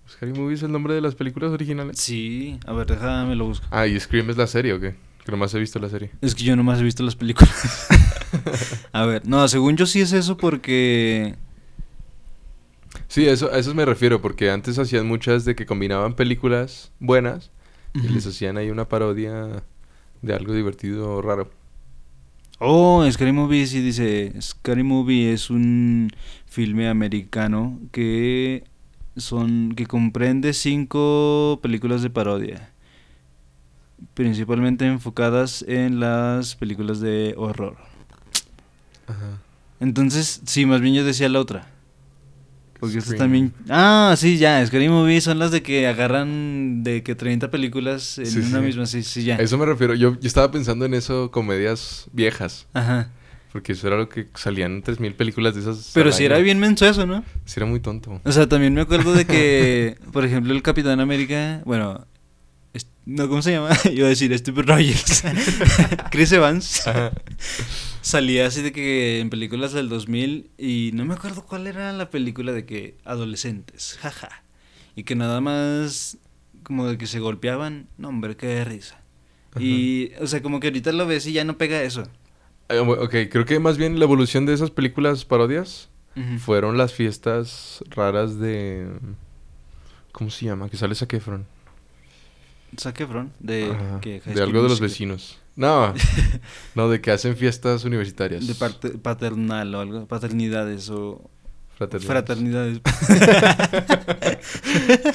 [0.09, 1.99] Scary Movie es el nombre de las películas originales.
[1.99, 2.59] Sí.
[2.67, 3.67] A ver, déjame lo busco.
[3.71, 4.95] Ah, y Scream es la serie, ¿o qué?
[5.25, 6.11] Que nomás he visto la serie.
[6.23, 7.89] Es que yo nomás he visto las películas.
[8.93, 11.37] A ver, no, según yo sí es eso porque
[13.09, 17.51] Sí, eso, a eso me refiero, porque antes hacían muchas de que combinaban películas buenas
[17.95, 19.63] y les hacían ahí una parodia
[20.21, 21.51] de algo divertido o raro.
[22.59, 26.11] Oh, Scary Movie sí dice, Scary Movie es un
[26.47, 28.65] filme americano que
[29.21, 32.73] son que comprende cinco películas de parodia,
[34.15, 37.77] principalmente enfocadas en las películas de horror.
[39.07, 39.41] Ajá.
[39.81, 41.71] Entonces, sí, más bien yo decía la otra.
[42.81, 43.19] Porque Scream.
[43.19, 43.53] también...
[43.69, 48.27] Ah, sí, ya, Scary Movie son las de que agarran de que 30 películas en
[48.27, 48.65] Sí, una sí.
[48.67, 49.35] misma, sí, sí, ya.
[49.37, 49.95] A eso me refiero.
[49.95, 52.67] Yo, yo estaba pensando en eso, comedias viejas.
[52.75, 53.11] Ajá.
[53.53, 55.91] Porque eso era lo que salían 3.000 películas de esas.
[55.95, 57.25] Pero si era bien menso eso, ¿no?
[57.45, 58.21] Sí, era muy tonto.
[58.25, 62.07] O sea, también me acuerdo de que, por ejemplo, el Capitán América, bueno,
[63.07, 63.71] no, ¿cómo se llama?
[63.91, 65.25] Iba a decir Steve Rogers.
[66.11, 66.87] Chris Evans.
[66.87, 67.13] Ajá.
[68.03, 72.11] Salía así de que en películas del 2000 y no me acuerdo cuál era la
[72.11, 74.43] película de que adolescentes, jaja.
[74.95, 76.19] Y que nada más
[76.63, 79.01] como de que se golpeaban, no hombre, qué risa.
[79.59, 82.09] Y, o sea, como que ahorita lo ves y ya no pega eso.
[82.69, 85.89] Ah, Ok, creo que más bien la evolución de esas películas parodias
[86.41, 88.89] fueron las fiestas raras de.
[90.11, 90.69] ¿Cómo se llama?
[90.69, 91.47] Que sale Zac Efron.
[92.77, 95.39] Zac Efron, de, Ajá, que High de School algo de los vecinos.
[95.55, 95.95] No,
[96.75, 98.47] no, de que hacen fiestas universitarias.
[98.47, 101.31] De parte paternal o algo, paternidades o
[101.79, 102.81] Fraternidades.
[102.81, 102.81] fraternidades.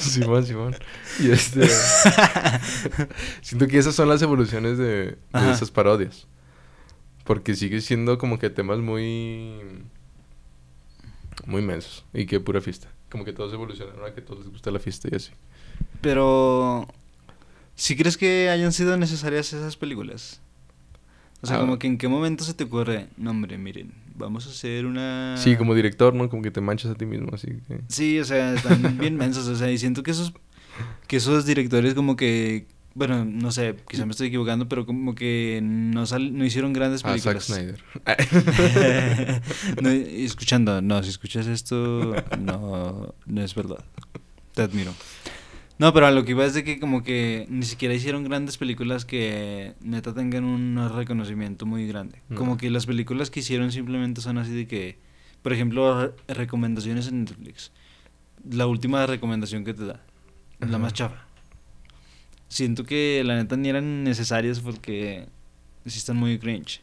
[0.00, 0.74] Simón, Simón.
[1.20, 1.68] Y este.
[3.42, 5.18] siento que esas son las evoluciones de,
[5.52, 6.26] esas parodias.
[7.24, 9.54] Porque sigue siendo como que temas muy.
[11.46, 12.04] Muy inmensos.
[12.12, 12.88] Y que pura fiesta.
[13.10, 15.30] Como que todos evolucionaron a que todos les gusta la fiesta y así.
[16.00, 16.86] Pero,
[17.74, 20.40] ¿si crees que hayan sido necesarias esas películas?
[21.42, 21.60] O sea, Ah.
[21.60, 25.36] como que en qué momento se te ocurre, no hombre, miren, vamos a hacer una...
[25.36, 26.28] Sí, como director, ¿no?
[26.30, 27.80] Como que te manchas a ti mismo, así que.
[27.88, 30.32] Sí, o sea, están bien mensos, o sea, y siento que esos,
[31.06, 35.60] que esos directores como que, bueno, no sé, quizá me estoy equivocando, pero como que
[35.62, 37.44] no, sal- no hicieron grandes Ah, Zack películas.
[37.44, 37.82] Snyder.
[39.82, 39.88] no,
[40.24, 43.84] escuchando, no, si escuchas esto, no, no es verdad.
[44.54, 44.92] Te admiro.
[45.78, 48.56] No, pero a lo que iba es de que como que ni siquiera hicieron grandes
[48.58, 52.22] películas que neta tengan un reconocimiento muy grande.
[52.28, 52.36] No.
[52.36, 54.98] Como que las películas que hicieron simplemente son así de que,
[55.42, 57.72] por ejemplo, re- recomendaciones en Netflix.
[58.48, 60.00] La última recomendación que te da,
[60.60, 61.26] la más chafa.
[62.48, 65.26] Siento que la neta ni eran necesarias porque
[65.86, 66.80] sí están muy cringe.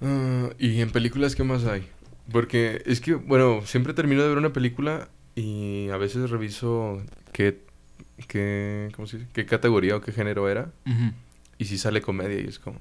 [0.00, 1.86] Ah, ¿Y en películas qué más hay?
[2.32, 7.02] Porque es que, bueno, siempre termino de ver una película y a veces reviso
[7.32, 7.60] qué,
[8.28, 9.30] qué, ¿cómo se dice?
[9.32, 10.70] qué categoría o qué género era.
[10.86, 11.12] Ujú.
[11.58, 12.78] Y si sale comedia y es como,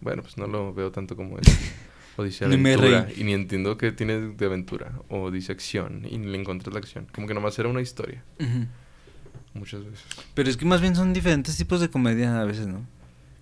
[0.00, 1.50] bueno, pues no lo veo tanto como eso.
[2.16, 3.20] O dice Ni aventura reí.
[3.20, 4.92] y ni entiendo qué tiene de aventura.
[5.08, 7.06] O dice acción y ni le encuentras la acción.
[7.14, 8.66] Como que nomás era una historia, Ujú.
[9.54, 10.00] Muchas veces.
[10.34, 12.84] Pero es que más bien son diferentes tipos de comedia a veces, ¿no?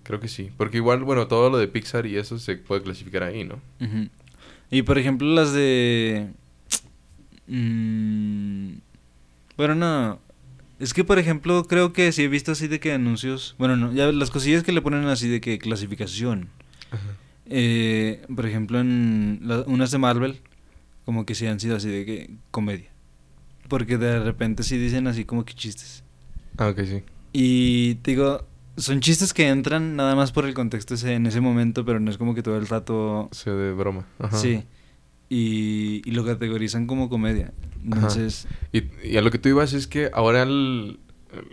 [0.03, 0.49] Creo que sí.
[0.57, 3.59] Porque igual, bueno, todo lo de Pixar y eso se puede clasificar ahí, ¿no?
[4.71, 6.29] Y por ejemplo las de...
[7.47, 8.73] mm,
[9.57, 10.19] bueno, no.
[10.79, 13.55] Es que por ejemplo creo que sí he visto así de que anuncios...
[13.59, 16.47] Bueno, no, ya las cosillas que le ponen así de que clasificación.
[17.47, 20.39] Eh, por ejemplo en la- unas de Marvel,
[21.05, 22.89] como que sí han sido así de que comedia.
[23.69, 26.03] Porque de repente sí dicen así como que chistes.
[26.57, 27.03] Ah, ok, sí.
[27.31, 28.45] Y te digo,
[28.75, 32.11] son chistes que entran nada más por el contexto ese, en ese momento, pero no
[32.11, 33.29] es como que todo el rato...
[33.31, 34.05] O sea, de broma.
[34.19, 34.37] Ajá.
[34.37, 34.63] Sí.
[35.29, 37.53] Y, y lo categorizan como comedia.
[37.83, 40.99] Entonces, Y, y a lo que tú ibas es que ahora el,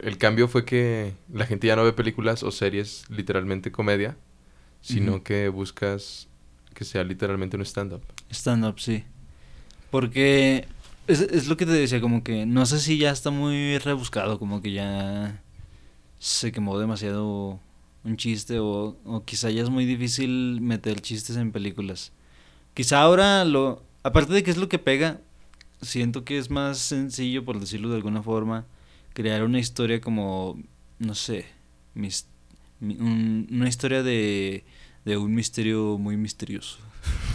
[0.03, 4.17] el cambio fue que la gente ya no ve películas o series literalmente comedia,
[4.81, 6.29] sino que buscas
[6.75, 8.03] que sea literalmente un stand-up.
[8.31, 9.05] stand-up, sí.
[9.91, 10.67] Porque
[11.07, 14.39] es, es lo que te decía, como que no sé si ya está muy rebuscado,
[14.39, 15.43] como que ya
[16.19, 17.61] se quemó demasiado
[18.05, 22.13] un chiste o, o quizá ya es muy difícil meter chistes en películas.
[22.75, 23.83] Quizá ahora lo...
[24.05, 25.21] Aparte de que es lo que pega,
[25.83, 28.67] siento que es más sencillo, por decirlo de alguna forma,
[29.15, 30.59] crear una historia como,
[30.99, 31.47] no sé,
[31.95, 32.29] mis-
[32.81, 34.65] mi- un- una historia de,
[35.05, 36.79] de un misterio muy misterioso.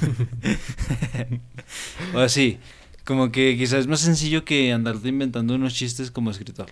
[2.13, 2.59] o así,
[3.05, 6.67] como que quizás es más sencillo que andarte inventando unos chistes como escritor,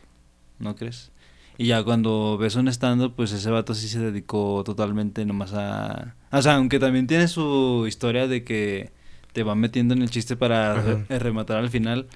[0.60, 1.12] ¿no crees?
[1.58, 6.16] Y ya cuando ves un stand pues ese vato sí se dedicó totalmente nomás a...
[6.32, 8.92] O sea, aunque también tiene su historia de que
[9.34, 12.08] te va metiendo en el chiste para re- rematar al final,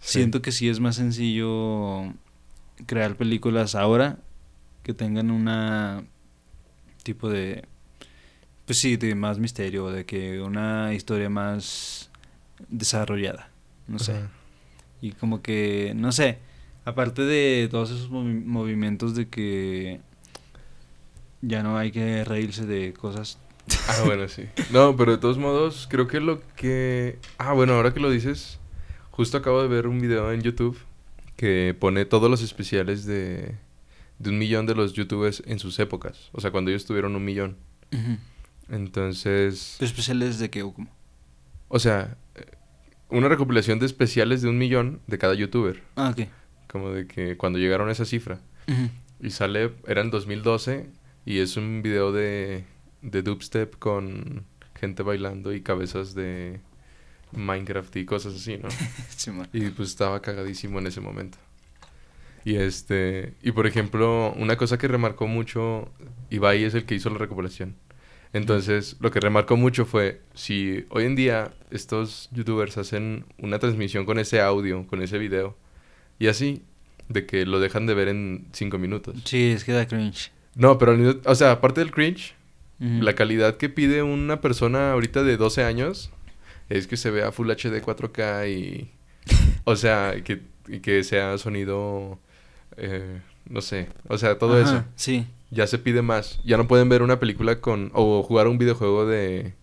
[0.00, 0.20] Sí.
[0.20, 2.14] siento que sí es más sencillo
[2.86, 4.18] crear películas ahora
[4.84, 6.04] que tengan una
[7.02, 7.64] tipo de
[8.64, 12.10] pues sí de más misterio de que una historia más
[12.68, 13.50] desarrollada
[13.86, 14.30] no sé Ajá.
[15.00, 16.38] Y como que, no sé,
[16.84, 20.00] aparte de todos esos movi- movimientos de que
[21.40, 23.38] ya no hay que reírse de cosas.
[23.86, 24.46] Ah, bueno, sí.
[24.72, 27.20] No, pero de todos modos, creo que lo que...
[27.36, 28.58] Ah, bueno, ahora que lo dices,
[29.12, 30.76] justo acabo de ver un video en YouTube
[31.36, 33.54] que pone todos los especiales de,
[34.18, 36.30] de un millón de los youtubers en sus épocas.
[36.32, 37.56] O sea, cuando ellos tuvieron un millón.
[38.68, 39.76] Entonces...
[39.78, 40.88] ¿Pero especiales de qué o cómo?
[41.68, 42.16] O sea,
[43.10, 45.82] una recopilación de especiales de un millón de cada youtuber.
[45.96, 46.28] Ah, ok.
[46.68, 48.40] Como de que cuando llegaron a esa cifra.
[48.66, 48.90] Ujú.
[49.20, 50.90] Y sale, era en 2012
[51.24, 52.64] y es un video de,
[53.02, 54.44] de dubstep con
[54.74, 56.60] gente bailando y cabezas de
[57.32, 58.68] Minecraft y cosas así, ¿no?
[59.16, 59.48] Simón.
[59.52, 61.38] Y pues estaba cagadísimo en ese momento.
[62.44, 65.90] Y este, y por ejemplo, una cosa que remarcó mucho,
[66.30, 67.76] Ibai es el que hizo la recopilación.
[68.32, 74.04] Entonces, lo que remarcó mucho fue, si hoy en día estos youtubers hacen una transmisión
[74.04, 75.56] con ese audio, con ese video,
[76.18, 76.62] y así,
[77.08, 79.16] de que lo dejan de ver en cinco minutos.
[79.24, 80.30] Sí, es que da cringe.
[80.54, 82.34] No, pero, o sea, aparte del cringe,
[82.80, 86.10] la calidad que pide una persona ahorita de 12 años
[86.68, 88.90] es que se vea Full HD 4K y...
[89.64, 90.42] O sea, que,
[90.80, 92.18] que sea sonido...
[92.76, 93.88] eh, no sé.
[94.08, 94.84] O sea, todo Ajá, eso.
[94.96, 95.26] Sí.
[95.50, 96.40] Ya se pide más.
[96.44, 97.90] Ya no pueden ver una película con...
[97.94, 99.54] O jugar un videojuego de...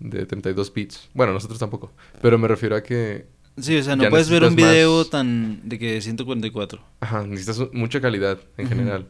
[0.00, 1.08] De 32 bits.
[1.14, 1.92] Bueno, nosotros tampoco.
[2.20, 3.26] Pero me refiero a que...
[3.58, 6.82] Sí, o sea, no puedes ver un video más- tan de que 144.
[7.00, 9.06] Ajá, necesitas mucha calidad en general.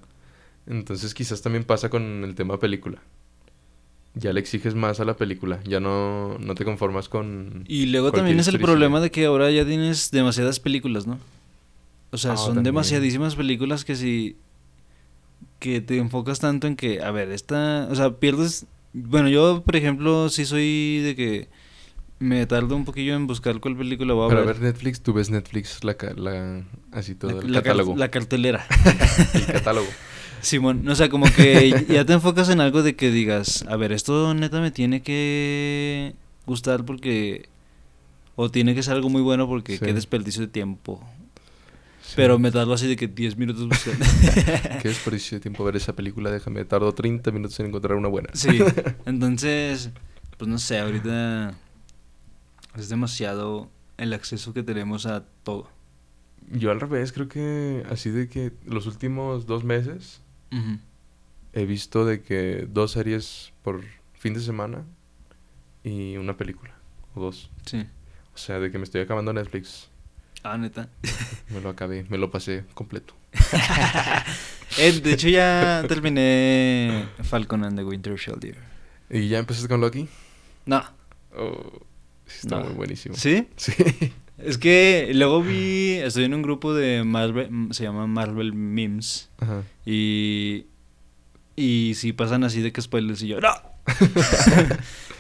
[0.67, 3.01] Entonces quizás también pasa con el tema película.
[4.15, 5.61] Ya le exiges más a la película.
[5.65, 7.65] Ya no, no te conformas con...
[7.69, 11.19] Y luego también es el historia problema de que ahora ya tienes demasiadas películas, ¿no?
[12.11, 12.65] O sea, Ah, son también.
[12.65, 14.37] demasiadísimas películas que si
[15.63, 19.77] que te enfocas tanto en que, a ver, esta, o sea, pierdes, bueno, yo por
[19.77, 21.49] ejemplo sí soy de que
[22.19, 24.55] me tardo un poquillo en buscar cuál película voy a Para ver.
[24.55, 27.97] ver Netflix, tú ves Netflix, la, la así todo, la, el la car- catálogo.
[27.97, 28.67] la cartelera.
[29.35, 29.87] El catálogo.
[30.43, 33.93] Simón, o sea, como que ya te enfocas en algo de que digas, a ver,
[33.93, 36.15] esto neta me tiene que
[36.47, 37.49] gustar porque
[38.35, 39.85] o tiene que ser algo muy bueno porque Sí.
[39.85, 41.01] qué desperdicio de tiempo.
[42.03, 42.15] Sí.
[42.17, 44.05] Pero me tardo así de que 10 minutos buscando.
[44.83, 48.31] Qué desperdicio de tiempo ver esa película, déjame, tardo 30 minutos en encontrar una buena.
[48.35, 48.59] sí.
[49.07, 49.91] Entonces,
[50.37, 51.55] pues no sé, ahorita
[52.77, 55.71] es demasiado el acceso que tenemos a todo.
[56.51, 60.21] Yo al revés, creo que así de que los últimos dos meses
[61.53, 63.83] he visto de que dos series por
[64.15, 64.85] fin de semana
[65.85, 66.75] y una película,
[67.15, 67.51] o dos.
[67.65, 67.87] Sí.
[68.35, 69.89] O sea, de que me estoy acabando Netflix,
[70.45, 70.89] Ah, neta.
[71.51, 73.15] me lo acabé, me lo pasé completo.
[74.79, 78.57] Eh, de hecho ya terminé Falcon and the Winter Soldier.
[79.11, 80.09] ¿Y ya empezaste con Loki?
[80.65, 80.83] No.
[81.37, 81.83] Oh,
[82.27, 82.65] está No.
[82.65, 83.15] muy buenísimo.
[83.15, 83.49] ¿Sí?
[83.57, 83.75] Sí.
[84.39, 89.63] Es que luego vi, estoy en un grupo de Marvel, se llama Marvel Memes, Ajá.
[89.85, 90.65] y,
[91.55, 93.53] y si pasan así de que spoilers y yo, ¡no!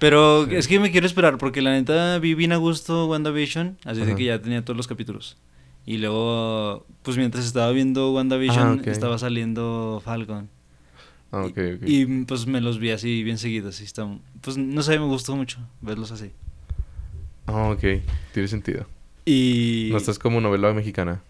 [0.00, 0.56] Pero Sí.
[0.56, 4.16] es que me quiero esperar, porque la neta vi bien a gusto WandaVision, así de
[4.16, 5.36] que ya tenía todos los capítulos.
[5.86, 10.48] Y luego, pues mientras estaba viendo WandaVision, Ah, estaba saliendo Falcon.
[11.32, 11.82] Ah, ok, ok.
[11.86, 14.08] Y pues me los vi así bien seguidos, y está,
[14.40, 16.32] pues no sé, me gustó mucho verlos así.
[17.46, 18.02] Ah, ok.
[18.32, 18.86] Tiene sentido.
[19.24, 19.88] Y...
[19.92, 21.22] No estás como novela mexicana.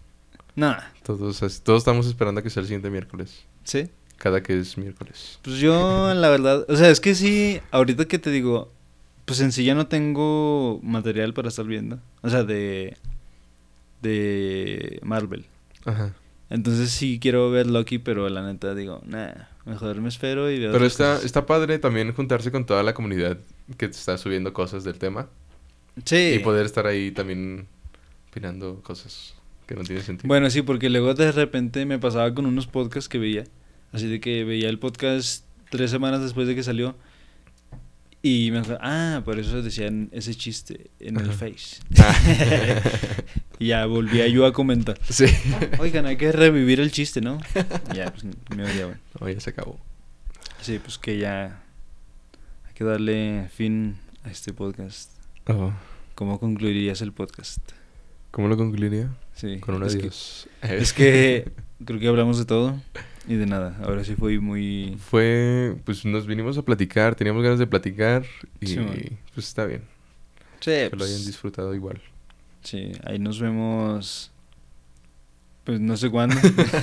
[0.55, 3.45] Nada, Todos, todos estamos esperando a que sea el siguiente miércoles.
[3.63, 3.89] ¿sí?
[4.21, 5.39] Cada que es miércoles.
[5.41, 8.71] Pues yo, la verdad, o sea, es que sí, ahorita que te digo,
[9.25, 11.99] pues en sí ya no tengo material para estar viendo.
[12.21, 12.97] O sea, de.
[14.03, 15.47] de Marvel.
[15.85, 16.13] Ajá.
[16.51, 19.31] Entonces sí quiero ver Loki, pero la neta digo, nah,
[19.65, 20.71] mejor me espero y veo.
[20.71, 21.25] Pero está, cosas.
[21.25, 23.39] está padre también juntarse con toda la comunidad
[23.75, 25.29] que te está subiendo cosas del tema.
[26.05, 26.33] Sí.
[26.35, 27.65] Y poder estar ahí también
[28.29, 29.33] opinando cosas
[29.65, 30.27] que no tienen sentido.
[30.27, 33.45] Bueno, sí, porque luego de repente me pasaba con unos podcasts que veía.
[33.91, 36.95] Así de que veía el podcast tres semanas después de que salió.
[38.23, 41.31] Y me acuerdo, ah, por eso decían ese chiste en el.
[41.31, 41.81] Face.
[43.59, 44.99] y ya volvía yo a comentar.
[45.09, 45.25] Sí.
[45.79, 47.39] Oigan, hay que revivir el chiste, ¿no?
[47.91, 48.23] Y ya, pues
[48.55, 48.99] me odiaban.
[49.19, 49.79] No, ya se acabó.
[50.61, 51.63] Sí, pues que ya
[52.67, 55.11] hay que darle fin a este podcast.
[55.47, 55.73] Oh,
[56.13, 57.59] ¿Cómo concluirías el podcast?
[58.29, 59.09] ¿Cómo lo concluiría?
[59.33, 59.59] Sí.
[59.59, 60.47] Con un es que- adiós.
[60.61, 61.51] es que
[61.83, 62.79] creo que hablamos de todo
[63.27, 63.77] y de nada.
[63.83, 64.97] Ahora sí fue muy...
[65.09, 68.25] Fue, pues nos vinimos a platicar, teníamos ganas de platicar
[68.59, 68.77] y Sí,
[69.33, 69.81] pues está bien.
[70.59, 72.01] Sí, Que lo pues, hayan disfrutado igual.
[72.63, 74.31] sí, ahí nos vemos.
[75.63, 76.35] Pues no sé cuándo.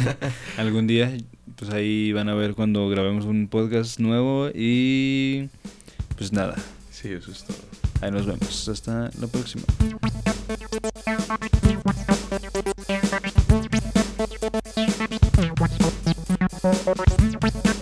[0.57, 1.16] Algún día.
[1.57, 4.51] Pues ahí van a ver cuando grabemos un podcast nuevo.
[4.55, 5.49] Y
[6.16, 6.55] pues nada.
[6.91, 7.57] Sí, eso es todo.
[8.01, 8.68] Ahí nos vemos.
[8.68, 9.64] Hasta la próxima.
[16.61, 17.78] Thank you.